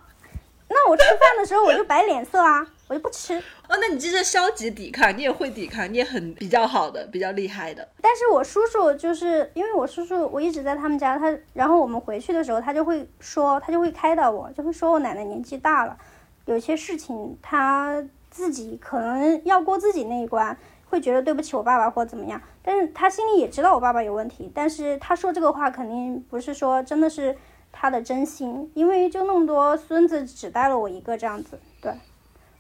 [0.73, 3.37] 那我吃饭的时候我就摆脸色啊，我就不吃。
[3.69, 7.87] 哦，那你这是消极抵抗，你也会抵抗，你也很比较好的，比较厉害的。
[8.01, 15.99] 但是我叔叔就是因为我叔叔我一直在他们家，他然后我们回去的时候，他就会说，他就会开导我，就会说我奶奶年纪大了，
[16.47, 20.57] 有些事情他自己可能要过自己那一关，
[20.89, 27.37] 会觉得对不起我爸爸或怎么样，但是他心里也知道我爸爸有问题，但是他说这个话肯定不是说真的是
[27.73, 31.93] 他的真心，因为就那么多孙子只带了我一个这样子，对。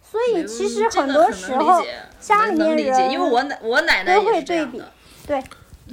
[0.03, 1.81] 所以其实很多很时候
[2.19, 4.83] 家里面理解，人因为我奶我奶奶都会对比，
[5.25, 5.41] 对，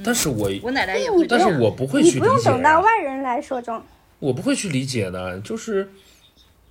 [0.03, 1.07] 但是我我奶奶也。
[1.29, 3.79] 但是我不会去理解不用等到，外人来说中。
[4.17, 5.91] 我不会去理解的，就是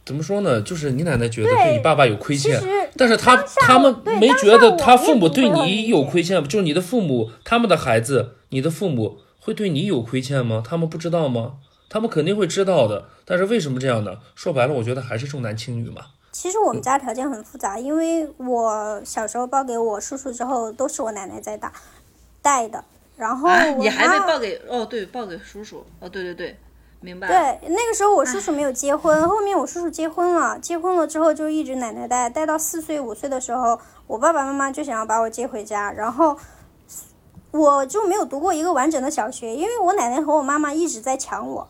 [0.05, 0.61] 怎么说呢？
[0.61, 2.61] 就是你奶奶觉得对对你爸爸有亏欠，
[2.97, 10.65] 但是他他们没觉得他父母对你有亏欠，就是你的父母他们的孩子，你的父母会对你有亏欠吗？
[10.67, 11.59] 他们不知道吗？
[11.89, 13.05] 他们肯定会知道的。
[13.25, 14.19] 但是为什么这样呢？
[14.35, 16.03] 说白了，我觉得还是重男轻女嘛。
[16.33, 21.73] 其实我们家条件很复杂，因为我小时候抱给我叔叔之后，都是我奶奶在打
[22.43, 22.85] 带的。
[23.17, 25.83] 然后啊，你还没抱给哦，对，抱给叔叔。
[26.01, 26.55] 哦，对对对，
[27.01, 27.27] 明白。
[27.27, 36.37] 对，那个时候我叔叔没有结婚，后面我叔叔结婚了，结婚了之后就一直奶奶带，带到四岁五岁的时候，我爸爸妈妈就想要把我接回家，然后
[37.53, 41.69] 我就没有读过一个完整的小学，因为我奶奶和我妈妈一直在抢我，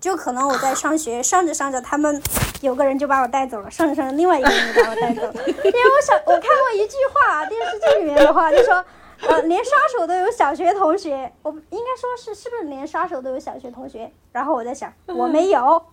[0.00, 2.20] 就可能我在上学 上着上着，他们
[2.62, 8.84] 有个人就把我带走了，上着上着另外一个人就把我带走了， 因为我想我看过一句话，电视剧里面的话就说。
[9.22, 14.10] 呃，连杀手都有小学同学，我应该说是是不是连杀手都有小学同学？
[14.32, 15.84] 然后我在想，我没有，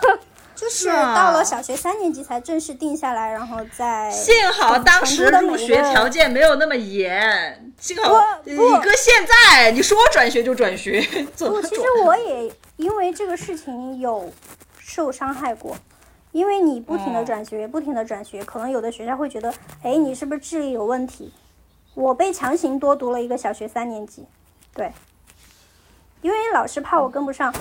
[0.54, 11.00] 就是啊到了小学三年级才正式定下来，然后再幸好当时入学条件没有那么严，幸好我你哥现在你说转学就转学，
[11.34, 11.80] 怎不，其实？
[12.04, 14.32] 我也因为这个事情有
[14.78, 15.76] 受伤害过，
[16.32, 21.32] 因为你不停的转学，不停的转学，可能有的学校会觉得，哎，你是不是智力有问题？
[21.94, 24.26] 我被强行多读了一个小学三年级，
[24.74, 24.92] 对，
[26.22, 27.54] 因为老师怕我跟不上，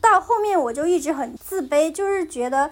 [0.00, 2.70] 到后面我就一直很自卑，就是觉得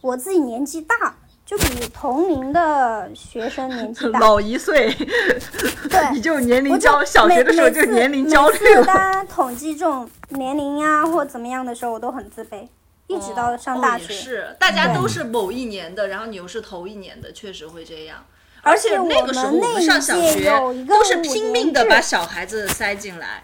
[0.00, 1.16] 我自己年纪大，
[1.50, 8.84] 就比同龄的学生年纪大，老一岁，对， 你就年龄焦，小学的时候就年龄焦虑了。
[8.84, 12.68] 大家统计这种年龄呀、或怎么样的时候，我都很自卑，
[13.08, 14.14] 一直到上大学。
[14.14, 18.24] 是，大家都是某一年的，然后你又是头一年的，确实会这样。
[18.62, 20.50] 而且我那个时候我那上小届学
[20.84, 23.42] 都是拼命的把小孩子塞进来。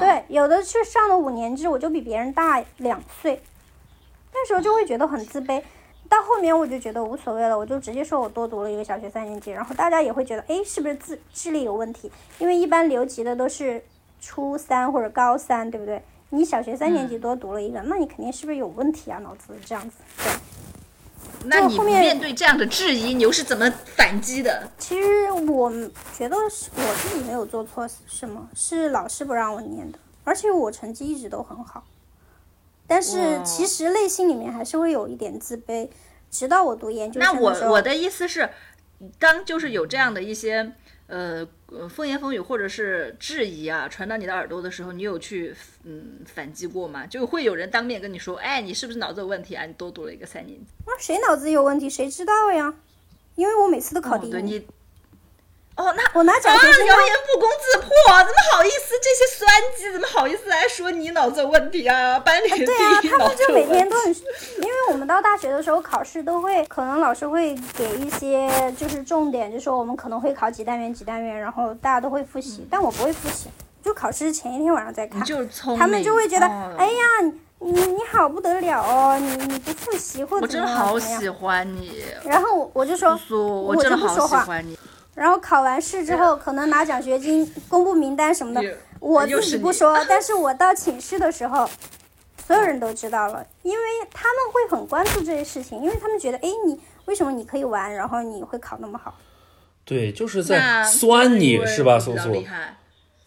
[0.00, 3.40] 对，有的去上了五年制，我就比别人大两岁，
[4.32, 5.62] 那时候就会觉得很自卑。
[6.08, 12.10] 到后面我就觉得无所谓了，我就直接说我多读了一个小学三年级，然后大家也会觉得，哎，是不是智智力有问题？
[12.38, 13.82] 因为一般留级的都是
[14.20, 16.02] 初三或者高三，对不对？
[16.30, 19.18] 你小学三嗯年级多读了一个，那你肯定是不是有问题啊？
[19.18, 19.96] 脑子这样子。
[20.22, 20.32] 对，
[21.44, 24.68] 那你面对这样的质疑，你又是怎么反击的？
[24.78, 25.70] 其实我
[26.16, 31.84] 觉得是我自己没有做错什么，是老师不让我念的，而且我成绩一直都很好。
[32.86, 35.88] 但是其实内心里面还是会有一点自卑，
[36.30, 38.48] 直到我读研究生那，我我的意思是，
[39.18, 40.72] 当就是有这样的一些
[41.08, 47.06] 呃呃风言风语或者是质疑啊传到你的耳朵的时候，你有去嗯反击过吗？
[47.06, 49.64] 就会有人当面跟你说，哎，你是不是脑子有问题啊？
[49.66, 50.66] 你多读了一个三年级。
[50.86, 51.90] 那谁脑子有问题？
[51.90, 52.74] 谁知道呀？
[53.34, 54.66] 因为我每次都考第一
[55.76, 57.90] 哦，那我拿奖啊，学金谣言不攻自破，
[58.24, 58.94] 怎么好意思？
[59.02, 62.18] 这些酸鸡怎么好意思来说你脑子有问题啊？
[62.18, 63.54] 班里第对啊，一他们就。
[63.54, 73.50] 每天都很，因为我们到大学的时候考试都会，可能老师会给一些就是重点，就说我们可能会考几单元几单元，然后大家都会复习，但我不会复习，
[73.82, 75.22] 就考试前一天晚上再看。
[75.24, 77.02] 就是聪明，他们就会觉得，哦哎呀，
[77.58, 84.78] 你你你好不得了哦，你你不复习或者怎么我真的好喜欢你，然后我我就说，我就真的好不说话喜欢你。
[85.16, 91.68] 然后考完试之后，可能拿奖学金、公布名单什么的，我自己不说，但是我到寝室的时候，
[92.46, 99.18] 所有人都知道了，因为他们会很关注这些事情，因为他们觉得，哎，你为什么你可以玩，然后你会考那么好？
[99.84, 102.44] 对，就是在酸你是吧，苏苏。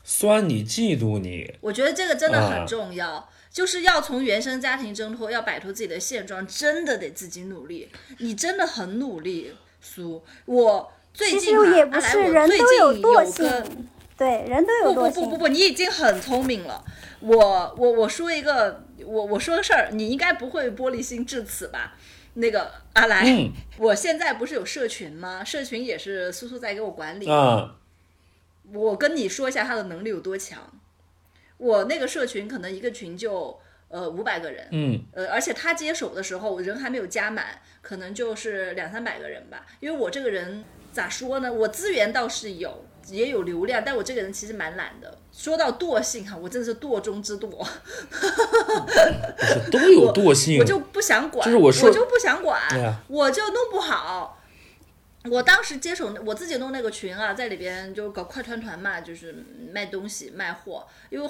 [0.03, 7.89] 酸你，嫉妒你，我觉得这个真的啊很重要，就是要从原生家庭挣脱，要摆脱自己的现状，真的得自己努力。
[8.17, 10.23] 你真的很努力，苏。
[10.45, 15.15] 我最其近啊实也不是人都有惰近有个性，对，人都有不惰性。
[15.15, 16.81] 不不不不不，你已经很聪明了。
[17.19, 21.97] 我我我说一个，我我说个事儿，你应该不会玻璃心至此吧？
[22.35, 25.43] 那个阿来，嗯我现在不是有社群吗？
[25.43, 27.29] 社群也是苏苏在给我管理。
[27.29, 27.75] 啊，
[28.71, 30.71] 我跟你说一下他的能力有多强。
[31.57, 33.59] 我那个社群可能一个群就
[33.89, 39.65] 呃五百个人，嗯呃，而且他接手的时候人还没有加满，可能就是两三百个人吧。
[39.81, 45.17] 因为我这个人咋说呢，我资源倒是有，也有流量，但我这个人其实蛮懒的。
[45.31, 47.49] 说到惰性哈，我真的是惰中之惰，
[49.71, 54.35] 都有惰性我，就不想管，就是我说就不想管，对呀我就弄不好。
[55.29, 61.29] 我当时接手我自己弄那个群啊，在里边就搞快团团嘛，就是卖东西卖货，因为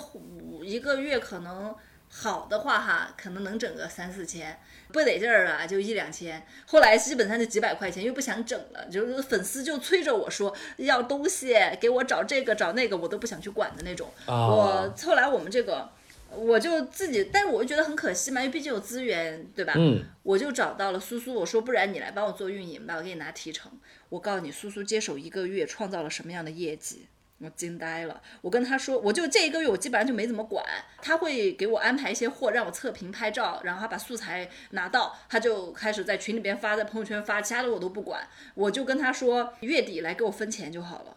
[0.63, 1.75] 一个月可能
[2.09, 4.59] 好的话哈，可能能整个三四千，
[4.91, 6.45] 不得劲儿啊，就一两千。
[6.65, 14.09] 后来基本上就几百块钱，又不想整了，就是粉丝就催着我说要东西，给我找这个找那个，我都不想去管的那种。
[14.25, 15.89] 啊我后来我们这个。
[16.31, 19.73] 我就自己，但是我就觉得很可惜嘛，因为毕竟有资源，对吧？
[19.75, 23.71] 嗯，我就找到了苏苏，我说不然你来帮我做运营吧，我给你拿提成。
[24.09, 27.07] 我告诉你，苏苏接手一个月创造了什么样的业绩，
[27.39, 28.21] 我惊呆了。
[28.41, 30.63] 我跟他说，我就这一个月我基本上就没怎么管，
[31.01, 41.15] 他会给我安排一些货，让我测评拍照，然后他把素材拿到，他就开始在群里边发，在朋友圈发，其他的我都不管，我就跟他说月底来给我分钱就好了。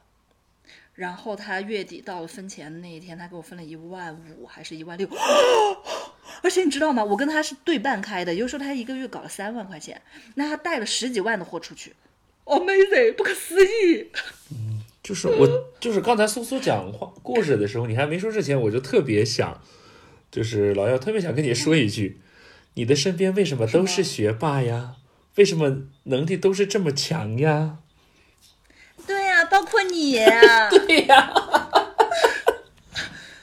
[0.95, 5.09] 然后他月底到了分钱的那一天，他给我分了一万五还是一万六，
[6.43, 7.03] 而且你知道吗？
[7.03, 10.01] 我跟他是对半开的，有时候他一个月搞了三万块钱，
[10.35, 11.97] 那他带了十几万的货出去
[12.45, 14.11] ，amazing，不可思议。
[15.03, 15.49] 就是我，
[15.81, 19.61] 就是刚才苏苏讲话故事的时候，你还没说之前，我就特别想，
[20.31, 22.21] 就是老姚特别想跟你说一句，
[22.75, 24.97] 你的身边为什么都是学霸呀？
[25.37, 27.79] 为什么能力都是这么强呀？
[29.07, 30.15] 对呀、包括你，
[30.71, 31.33] 对呀，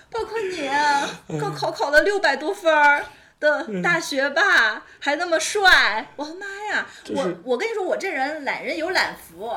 [0.09, 3.05] 包括你，高考考了六百多分儿
[3.39, 6.87] 的大学霸，还那么帅，我的妈呀！
[7.03, 9.51] 就是我我跟你说，我这人懒人有懒福，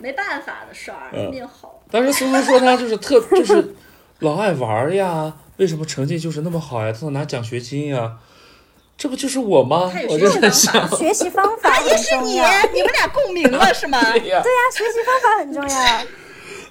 [0.00, 1.80] 没办法的事儿，嗯命好。
[1.90, 3.74] 当时苏苏说他就是特 就是
[4.20, 6.92] 老爱玩儿呀，为什么成绩就是那么好呀？
[6.92, 8.18] 他能拿奖学金呀？
[8.96, 12.32] 这不就是我吗我学习方就在想法，学习方法很也是你，
[12.74, 14.00] 你们俩共鸣了 是吗？
[14.12, 15.98] 对呀，对呀、学习方法很重要。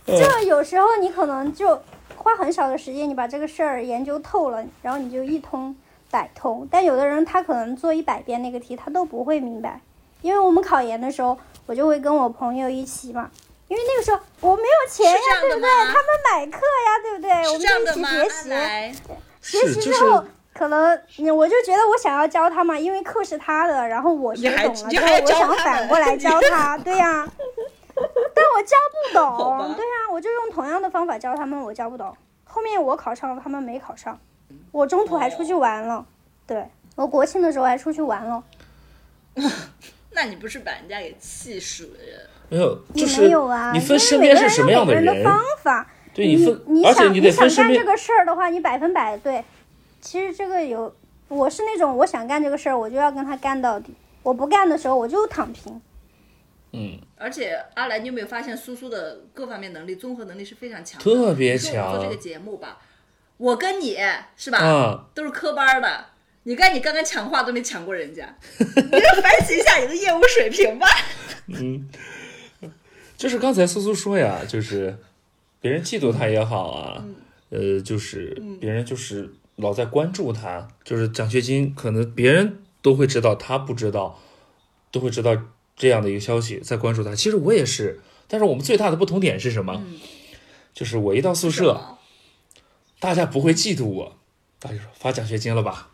[0.41, 1.81] 就有时候你可能就
[2.17, 5.73] 花很少的时间，你把这个事儿研究透了，然后你就一通
[6.11, 6.67] 百通。
[6.69, 9.79] 但有的人他可能做一百遍那个题，他都不会明白。
[10.21, 11.37] 因为我们考研的时候，
[11.67, 13.29] 我就会跟我朋友一起嘛，
[13.67, 15.69] 因为那个时候我没有钱呀对不对？
[15.69, 17.31] 他们买课呀，对不对？
[17.31, 18.09] 我们就一起这样的吗？
[18.09, 19.01] 阿学习。
[19.41, 27.27] 学习之后，可能嗯我就觉得我想要教他嘛，因为课是他的，然后我学懂了之后，我想反过来教他，对呀、
[28.33, 32.15] 但我教不懂，对呀、我就用同样的方法教他们，我教不懂。
[32.45, 34.19] 后面我考上了，他们没考上，
[34.71, 36.05] 我中途还出去玩了，
[36.47, 36.65] 对
[36.95, 38.43] 我国庆的时候还出去玩了，
[40.17, 42.29] 那你不是把人家给气死了？
[42.49, 45.29] 没有，也就是没有啊，你分因为每个人身边是什么有样人每个人的？
[45.29, 49.45] 方法，对你分你，而且你想你得分身边想干这个事儿的话，你百分百对。
[50.01, 50.91] 其实这个有，
[51.27, 53.93] 我是那种我想干这个事儿，我就要跟他干到底。
[54.23, 55.79] 我不干的时候，我就躺平。
[56.71, 61.03] 嗯，而且阿来，你有没有发现苏苏的各方面能力、综合能力是非常强的？
[61.03, 62.79] 特别你说我们做这个节目吧，
[63.37, 63.97] 我跟你
[64.35, 66.05] 是吧，嗯，都是科班的。
[66.47, 70.87] 你看你刚刚抢话都没抢过人家，你要反省一下你的业务水平吧。
[71.47, 71.89] 嗯，
[73.17, 74.97] 就是刚才苏苏说呀，就是
[75.59, 77.03] 别人嫉妒他也好啊，
[77.49, 84.17] 呃，就是别人就是老在关注他，就是奖学金可能别人都会知道，他不知道，
[84.89, 85.35] 都会知道
[85.75, 87.13] 这样的一个消息，在关注他。
[87.13, 89.83] 其实我也是，但是我们最大的不同点是什么？
[90.73, 91.97] 就是我一到宿舍，
[93.01, 94.17] 大家不会嫉妒我，
[94.59, 95.89] 大家说发奖学金了吧，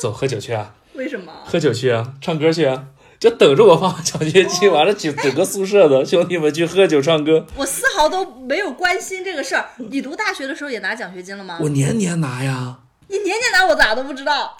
[0.00, 0.74] 走喝酒去啊。
[0.94, 1.32] 为什么？
[1.44, 2.84] 喝酒去啊，唱歌去啊，
[3.20, 7.46] 就等着我发奖学金，完了整 整个宿舍的兄弟们去喝酒唱歌。
[7.56, 9.70] 我丝毫都没有关心这个事儿。
[9.76, 11.58] 你读大学的时候也拿奖学金了吗？
[11.60, 12.78] 我年年拿呀，
[13.08, 14.56] 你年年拿，我咋都不知道。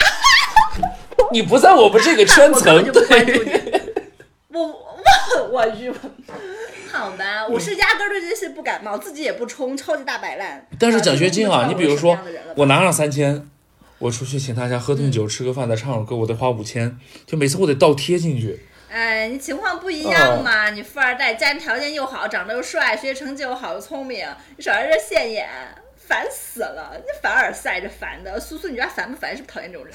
[1.33, 4.57] 你不在我们这个圈层， 就不对，你。
[4.57, 5.93] 我我我去，
[6.93, 10.67] 好吧，我是压根儿对这些不感冒，自己也不冲，超级大摆烂。
[10.79, 12.17] 但是奖学金啊，啊你比如说
[12.57, 13.47] 我拿上三千，
[13.99, 18.61] 我出去请大家喝顿酒、吃个饭、再唱首歌，我得花五千，就每次我得倒贴进去。
[18.91, 24.27] 哎，你情况不一哦样嘛，你富二代，家庭条件又好，长得又帅，学习成绩又好又聪明，
[24.57, 25.49] 你少在这现眼，
[25.97, 26.93] 烦死了！
[26.97, 29.37] 你凡尔赛这烦的，苏苏，你知道烦不烦？
[29.37, 29.95] 是不是讨厌这种人？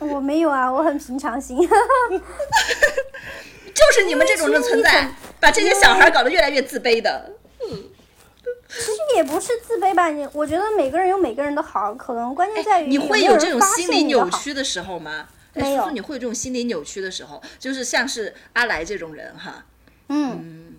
[0.12, 1.56] 我没有啊，我很平常心。
[1.58, 1.68] 就
[3.94, 5.08] 是你们这种人存在，
[5.38, 7.30] 把这些小孩搞得越来越自卑的。
[8.72, 14.04] 其实也不是自卑吧，你我觉得每个人有每个人的好，可能关键在于哎你会有这种心理。
[14.04, 15.26] 扭曲的时候吗？
[15.54, 19.64] 哎没有你会有这种心理扭曲的时候，就是像是阿来这种人哈，
[20.08, 20.76] 嗯，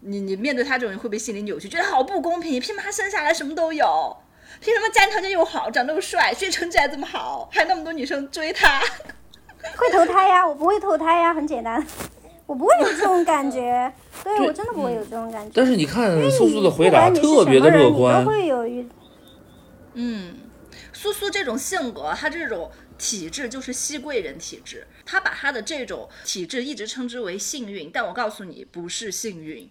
[0.00, 1.68] 你你面对他这种人会不会心理扭曲？
[1.68, 4.16] 觉得好不公平，凭什么他生下来什么都有？
[4.58, 8.80] 凭什么家庭条件又好，长得又帅，学习成绩还这么好，还那么多女生追他？
[9.76, 11.86] 会投胎呀，我不会投胎呀，很简单，
[12.46, 13.92] 我不会有这种感觉。
[14.24, 15.50] 对我真的不会有这种感觉。
[15.54, 18.86] 但是你看苏苏的回答你是特别的什么人你乐观都，会有一
[19.94, 20.36] 嗯，
[20.92, 29.68] 苏苏这种性格，她这种体质就是熹贵人体质，他把他的这种体质一直称之为幸运，但我告诉你，不是幸运。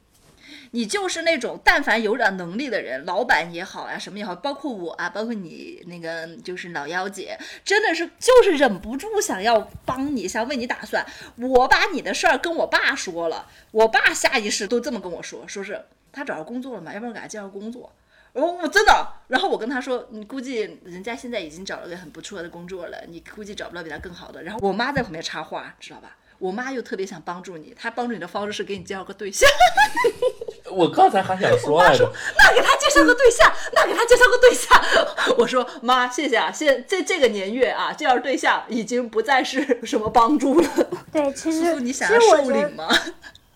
[0.72, 11.06] 你就是那种但凡有点能力的人，老板也好呀、什么也好，包括我啊，包括你那个就是老幺姐，真的是就是忍不住想要帮你，想为你打算。
[11.38, 17.92] 我把你的事儿跟我爸说了，我爸下意识都这么跟我说，说是他找着工作了嘛，要不然给他介绍工作。
[18.34, 24.44] 我我真的，然后我跟他说，你估计人家现在已经找了个很不错的工作了，你估计找不到比他更好的。
[24.44, 26.18] 然后我妈在旁边插话，知道吧？
[26.38, 29.50] 我妈又特别想帮助你，她帮助你的方式是给你介绍个对象，
[30.76, 34.82] 我刚才还想 说来着，那给他介绍个对象，那给他介绍个对象。
[35.38, 40.68] 我说妈，谢谢啊，现这这个年月啊，介绍对象已经不再是什么帮助了。
[41.12, 42.88] 对，其实 叔，你其想要实我领吗？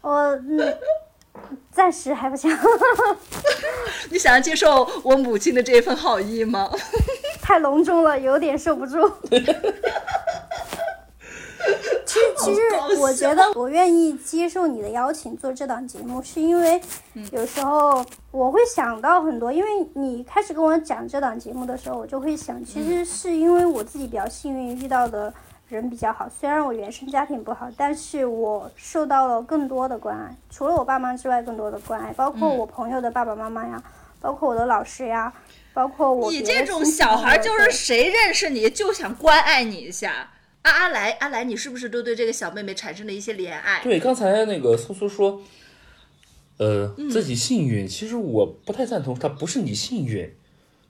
[0.02, 0.78] 我嗯，
[1.72, 2.50] 暂时还不想，
[4.10, 6.72] 你想要接受我母亲的这份好意吗？
[7.42, 9.12] 太隆重了，有点受不住。
[12.10, 16.82] 其实，其实我觉得我愿意接受你的邀请做这档节目，是因为
[17.32, 19.52] 有时候我会想到很多。
[19.52, 25.32] 因为你开始跟我讲这档节目的时候，我就会想，其实是因为我自己比较幸运，遇到的
[25.68, 26.28] 人比较好。
[26.28, 33.82] 虽然我原生家庭不好，但是我受到了更多的关爱，除了我爸妈之外，更多的关爱，包括我朋友的爸爸妈妈呀，
[34.20, 35.32] 包括我的老师呀。
[35.72, 40.28] 包括我你这种小孩，就是谁认识你就想关爱你一下。
[40.64, 43.82] 阿阿来，阿来，你是不是都对这个小妹妹产生了一些怜爱？
[43.84, 45.42] 对，刚才那个苏苏说，
[46.58, 50.34] 呃，嗯自己幸运，其实我不太赞同，他不是你幸运，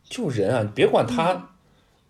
[0.10, 1.50] 就人啊，别管嗯他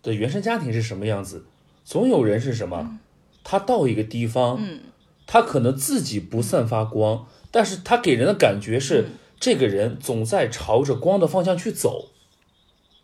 [0.02, 1.44] 的原生家庭是什么样子，
[1.84, 2.98] 总有人是什么，
[3.44, 4.80] 他到一个地方，嗯
[5.26, 12.10] 他可能自己不散发光，但是他给人的感觉是、嗯这个人总在朝着光的方向去走。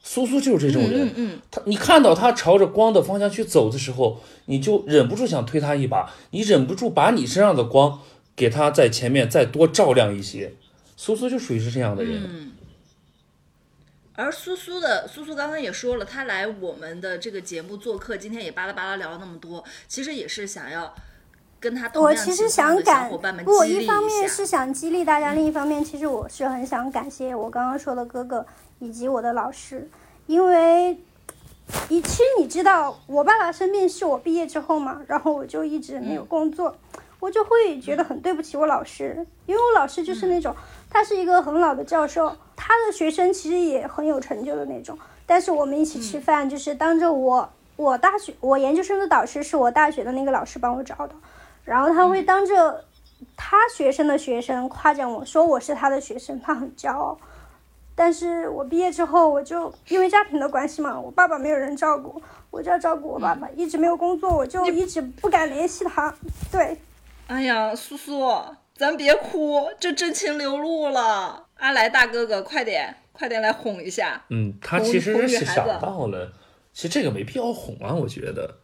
[0.08, 8.00] 苏苏就是这种人，嗯嗯，他你看到他朝着光的方向去走的时候，你就忍不住想推他一把，你忍不住把你身上的光
[8.36, 10.54] 给他在前面再多照亮一些。
[10.96, 12.52] 苏苏就属于是这样的人，嗯
[14.14, 20.94] 而苏苏的苏苏刚刚也说了，他来我们的这个节目做客，今天也巴拉巴拉聊了那么多，其实也是想要
[21.58, 28.46] 跟他同样我其实情况的小感伙伴们，不，激励一方面是想激励大家，另一方面其实我是很想感谢我刚刚说的哥哥
[28.78, 29.88] 以及我的老师，
[30.26, 30.98] 因为
[31.88, 36.76] 你其实你知道，我爸爸生病是我毕业之后嘛，然后我就一直没有工作，
[37.20, 40.54] 我就会觉得很对不起我老师，因为我老师就是那种，
[40.90, 47.50] 他是一个很老的教授，他的学生其实也很有成就的那种，但是我们一起吃饭，就是当着我。
[47.78, 51.14] 我大学我研究生的导师是我大学的那个老师帮我找的，
[51.66, 52.82] 然后他会当着
[53.36, 57.18] 他学生的学生夸奖我说我是他的学生，他很骄傲。
[57.98, 66.14] 但是我毕业之后，我就因为家庭的关系嘛，我爸爸没有人照顾，我就要照顾我爸爸，一直没有工作，我就一直不敢联系他。
[66.52, 66.78] 对，
[67.26, 68.22] 哎呀，苏苏，
[68.74, 71.46] 咱别哭，这真情流露了。
[71.56, 74.22] 阿来大哥哥，快点，快点来哄一下。
[74.28, 76.30] 嗯，他其实是想到了，
[76.74, 78.56] 其实这个没必要哄啊，我觉得，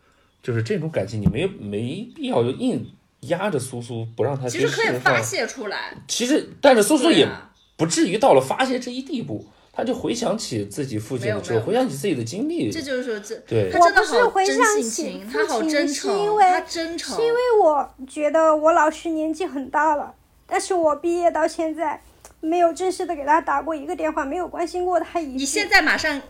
[0.42, 2.84] 就是这种感情你没没必要就硬
[3.20, 5.22] 压着苏苏不让他其实可以发。
[5.22, 5.96] 泄出来。
[6.08, 7.28] 其实，但是苏苏也
[7.76, 17.16] 不至于到了发泄这一地步，他就回想起自己父亲的之后，没有没有回想起自己的经历，这就是说，这对他真的我不是好真回想起性情，父他好亲真诚，是因为他真诚。
[17.16, 20.14] 是因为我觉得我老师年纪很大了，
[20.46, 22.02] 但是我毕业到现在
[22.40, 25.26] 没有正式的给他打过一个电话，没有关心过他一。
[25.34, 26.20] 你现在马上，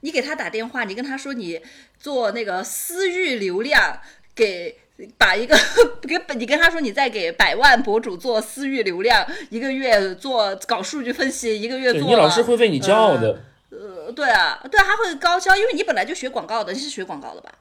[0.00, 1.60] 你给他打电话，你跟他说你
[1.98, 3.98] 做那个私域流量，
[4.34, 4.78] 给
[5.16, 5.56] 把一个
[6.02, 13.38] 给你跟他说你在给百万博主做私域流量，一个月做搞数据分析，一个月做对你老师会为你骄傲的。
[13.70, 17.52] 呃，对啊，对啊，他会高销，因为你本来就学广告的，你是学广告的吧？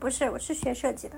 [0.00, 1.14] 不是，我是学设计的，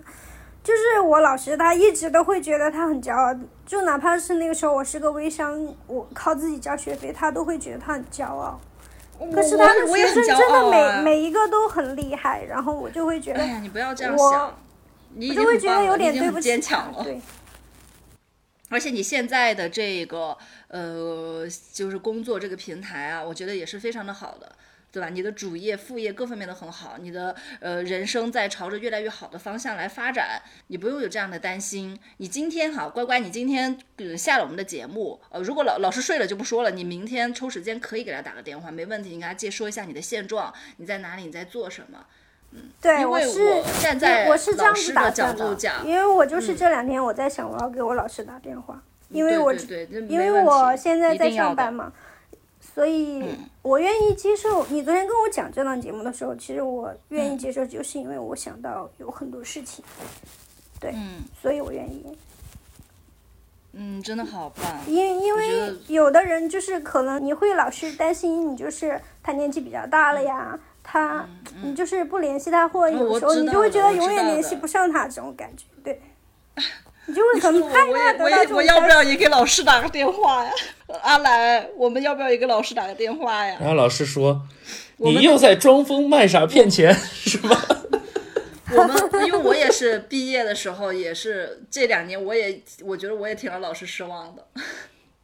[0.62, 8.60] 就是我老师他一直都会觉得他很骄傲，就哪怕是那个时候我是个微商，我靠自己交学费，他都会觉得他很骄傲。
[9.32, 14.58] 可是他的学生真的每、啊每一个都很厉害，然后我就会觉得哎呀，你不要这样我想，
[15.14, 17.04] 你已我就会觉得有点对不起他坚强了。
[17.04, 17.20] 对，
[18.70, 20.36] 而且你现在的这个
[20.68, 24.56] 呃，就是工作这个平台啊，我觉得也是非常的好的，
[24.94, 25.08] 对吧？
[25.08, 31.98] 你的主业、副业各方面都很好，你的呃人生在朝着越来越好的方向来发展，你不用有这样的担心。
[32.18, 41.98] 你今天好乖乖，你今天呃下了我们的节目，呃，如果老老师睡了就不说了，你明天抽时间可以给他打个电话，没问题，你跟他介说一下你的现状，你在哪里，你在做什么。
[42.80, 51.92] 对，因为是我站在我是这样子打老师的角度讲，因为我就是这两天我在想我要给我老师打电话，因为我对对对，因为我现在在上班嘛，
[52.74, 53.22] 所以
[53.62, 54.66] 我愿意接受。
[54.66, 59.84] 你昨天跟我讲这档节目的时候，其实我愿嗯意接受，就是因为我想到有很多事情，
[60.80, 60.92] 对
[61.40, 62.04] 所以我愿意。
[63.76, 64.80] 嗯，真的好棒。
[64.88, 71.28] 因因为有的人就是可能你会老是担心你就是他年纪比较大了呀，他
[71.62, 76.00] 你就是不联系他，或者有时候你就会觉得永远联系不上他这种感觉，对，
[77.06, 80.50] 你就会很我害我也我怕得到这种也我要不要也给老师打个电话呀？
[81.02, 83.56] 阿来，我们要不要也给老师打个电话呀？
[83.60, 84.42] 然后老师说
[84.98, 87.48] ：“你又在装疯卖傻骗钱， 是吧
[88.70, 88.96] 我们
[89.26, 94.46] 因为我也是毕业的时候，也是这两年，我也我觉得我也挺让老师失望的。？”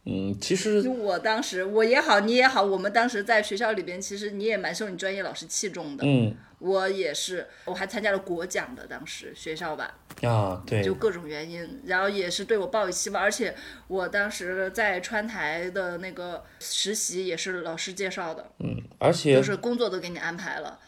[0.05, 6.05] 嗯，其实就我当时我也好，你也好，我们当时在学校里边，其实你也蛮受你专业老师器重的。
[6.07, 9.95] 嗯我也是，我还参加了国奖的，当时学校吧。
[10.23, 13.55] 啊，对就，各种原因，然后也是对我抱有希望，而且
[13.89, 20.79] 我当时在川台的那个实习也是老师介绍的，嗯而且就是工作都给你安排了。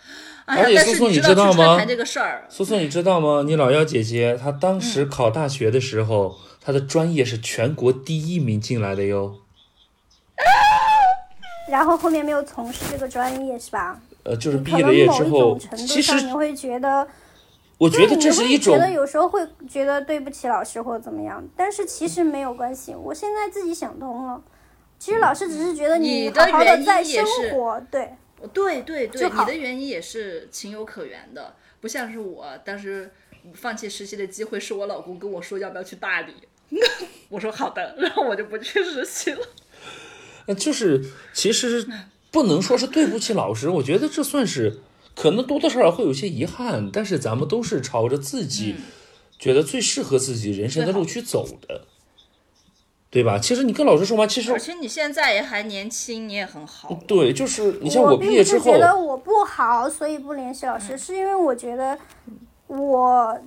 [0.45, 3.43] 哎呀而且，但是你苏苏你知道川台这个事儿，苏苏，你知道吗？
[3.47, 9.41] 你老幺姐姐她当嗯时考大学的时候，她的专业是全国第一名进来的哟。
[11.69, 14.01] 然后后面没有从事这个专业是吧？
[14.25, 17.09] 呃，就是毕了业能某一之后种，程度其实上你会觉得，
[17.79, 22.95] 我觉得这是一种对你会觉得有时候会觉得对不起老师或者怎么样，但是其实没有关系。
[22.95, 24.41] 我现在自己想通了，
[24.99, 28.13] 其实老师只是觉得你好好的在生活，对，
[28.53, 33.11] 对对对，你的原因也是情有可原的，不像是我当时
[33.55, 36.35] 放弃实习的机会，是我老公跟我说要不要去大理，
[37.29, 39.41] 我说好的， 然后我就不去实习了。
[40.47, 41.87] 呃，就是其实
[42.31, 44.81] 不能说是对不起老师，我觉得这算是
[45.15, 48.75] 可能多多少少会有些遗憾，但是咱们都是朝着自己
[49.39, 51.83] 觉得最适合自己人生的路去走的，
[53.11, 53.39] 对吧？
[53.39, 56.99] 其实你跟老师说嘛，其实而且你现在也还年轻，你也很好。
[57.07, 61.99] 对，就是你像我毕业之后并不是觉，得我不好，所以不联系老师，是因为我觉得
[62.67, 63.39] 我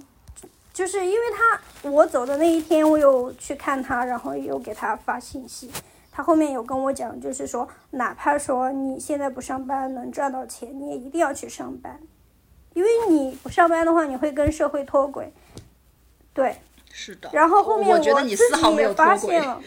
[0.76, 5.72] 就是因为他我走的那一天，我有去看他，然后有给他发信息。
[6.12, 11.98] 他后面有跟我讲，就是说，哪怕说你现在不上班能赚到钱，你也一定要去上班，
[12.74, 15.32] 因为你不上班的话，你会跟社会脱轨。
[16.34, 16.58] 对，
[16.92, 19.62] 是的，然后后面我觉得你自丝毫没己也发有脱轨现，了。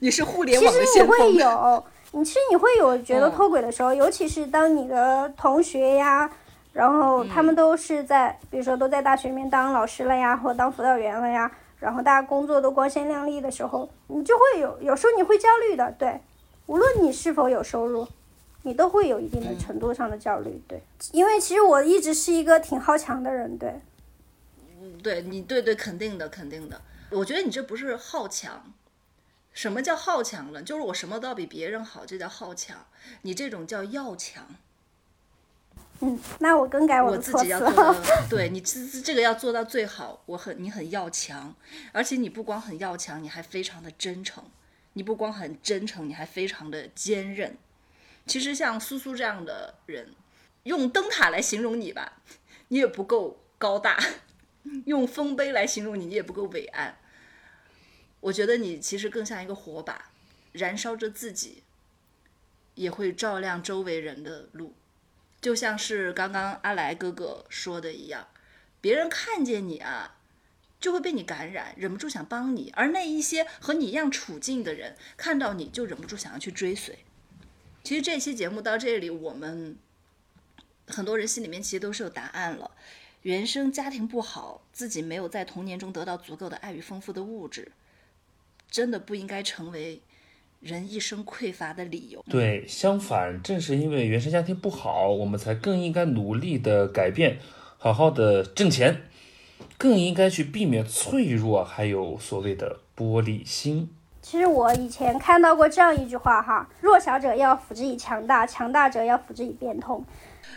[0.00, 1.34] 你是互联其网的实你会。
[1.34, 6.30] 有，你其实你会有觉得嗯脱轨的时候，尤其是当你的同学呀，
[6.76, 11.50] 然后他嗯们都是在，比如说都在大学里面当老师了呀，或当辅导员了呀，
[11.80, 16.20] 然后大家工作都光鲜亮丽的时候，你就会有，有时候你会焦虑的，对，
[16.66, 18.06] 无论你是否有收入。
[18.62, 23.80] 你都会有一定的嗯程度上的焦虑，对，因为其实我一直是一个挺好强的人，对，
[25.00, 26.82] 对你，对对，肯定的，肯定的。
[27.10, 28.64] 我觉得你这不是好强。
[29.52, 30.64] 什么叫好强了？
[30.64, 32.76] 就是我什么都要比别人好，这叫好强。
[33.22, 34.44] 你这种叫要强。
[36.00, 40.22] 嗯，那我更改我的措辞自己要做到了。，对你这这个要做到最好。
[40.26, 41.54] 我很你很要强，
[41.92, 44.44] 而且你不光很要强，你还非常的真诚。
[44.92, 47.56] 你不光很真诚，你还非常的坚韧。
[48.26, 50.14] 其实像苏苏这样的人，
[50.64, 52.14] 用灯塔来形容你吧，
[52.68, 53.96] 你也不够高大；
[54.86, 56.98] 用丰碑来形容你，你也不够伟岸。
[58.20, 60.10] 我觉得你其实更像一个火把，
[60.52, 61.62] 燃烧着自己，
[62.74, 64.74] 也会照亮周围人的路。
[65.46, 68.26] 就像是刚刚阿来哥哥说的一样，
[68.80, 70.18] 别人看见你啊，
[70.80, 76.98] 就会被你感染，忍不住想帮你；而那一些和你一样处境的人，看到你就忍不住想要去追随。
[77.84, 79.78] 其实这期节目到这里，我们
[80.88, 82.72] 很多人心里面其实都是有答案了。
[83.22, 87.70] 原生家庭不好，自己没有在童年中得到足够的爱与丰富的物质，
[88.68, 90.02] 真的不应该成为
[90.60, 92.24] 人一生匮乏的理由。
[92.28, 97.38] 对，相反，正是因为原生家庭不好，我们才更应该努力的改变，
[97.78, 99.02] 好好的挣钱，
[99.78, 103.90] 更应该去避免脆弱，还有所谓的玻璃心。
[104.22, 110.04] 其实我以前看到过这样一句话哈：弱小者要辅之以强大，强大者要辅之以变通。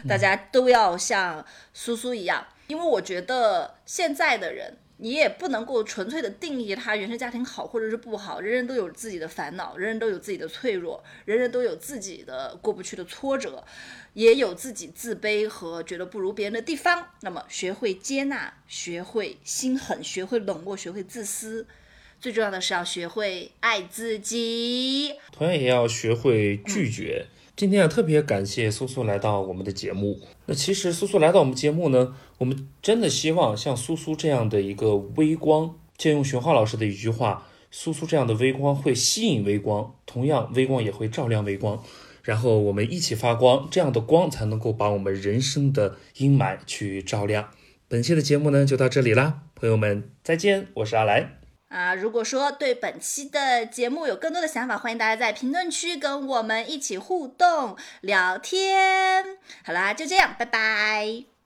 [0.08, 13.64] 大家都要像苏苏一样，因为我觉得现在的人，你也不能够纯粹的定义他原生家庭好或者是不好，人人都有自己的烦恼，人人都有自己的脆弱，人人都有自己的过不去的挫折，
[14.14, 17.08] 也有自己自卑和觉得不如别人的地方。
[17.22, 21.66] 那么，学会接纳，学会心狠，学会冷漠，学会自私。
[22.20, 25.14] 最重要的是要学会爱自己。
[25.32, 27.28] 同样也要学会拒绝。
[27.56, 30.20] 今天啊，特别感谢苏苏来到我们的节目。
[30.46, 41.84] 那其实苏苏来到我们节目呢，我们真的希望像苏苏这样的一个微光，借用熊浩老师的一句话，苏苏这样的微光会吸引微光，同样微光也会照亮微光，
[42.24, 47.50] 然后我们一起发光，这样的光才能够把我们人生的阴霾去照亮。
[47.88, 51.40] 本期的节目呢就到这里啦，朋友们再见，我是阿来。
[51.68, 59.38] 啊，如果说对本期的节目有更多的想法，欢迎大家在评论区跟我们一起互动聊天。
[59.64, 61.39] 好啦，就这样，拜拜。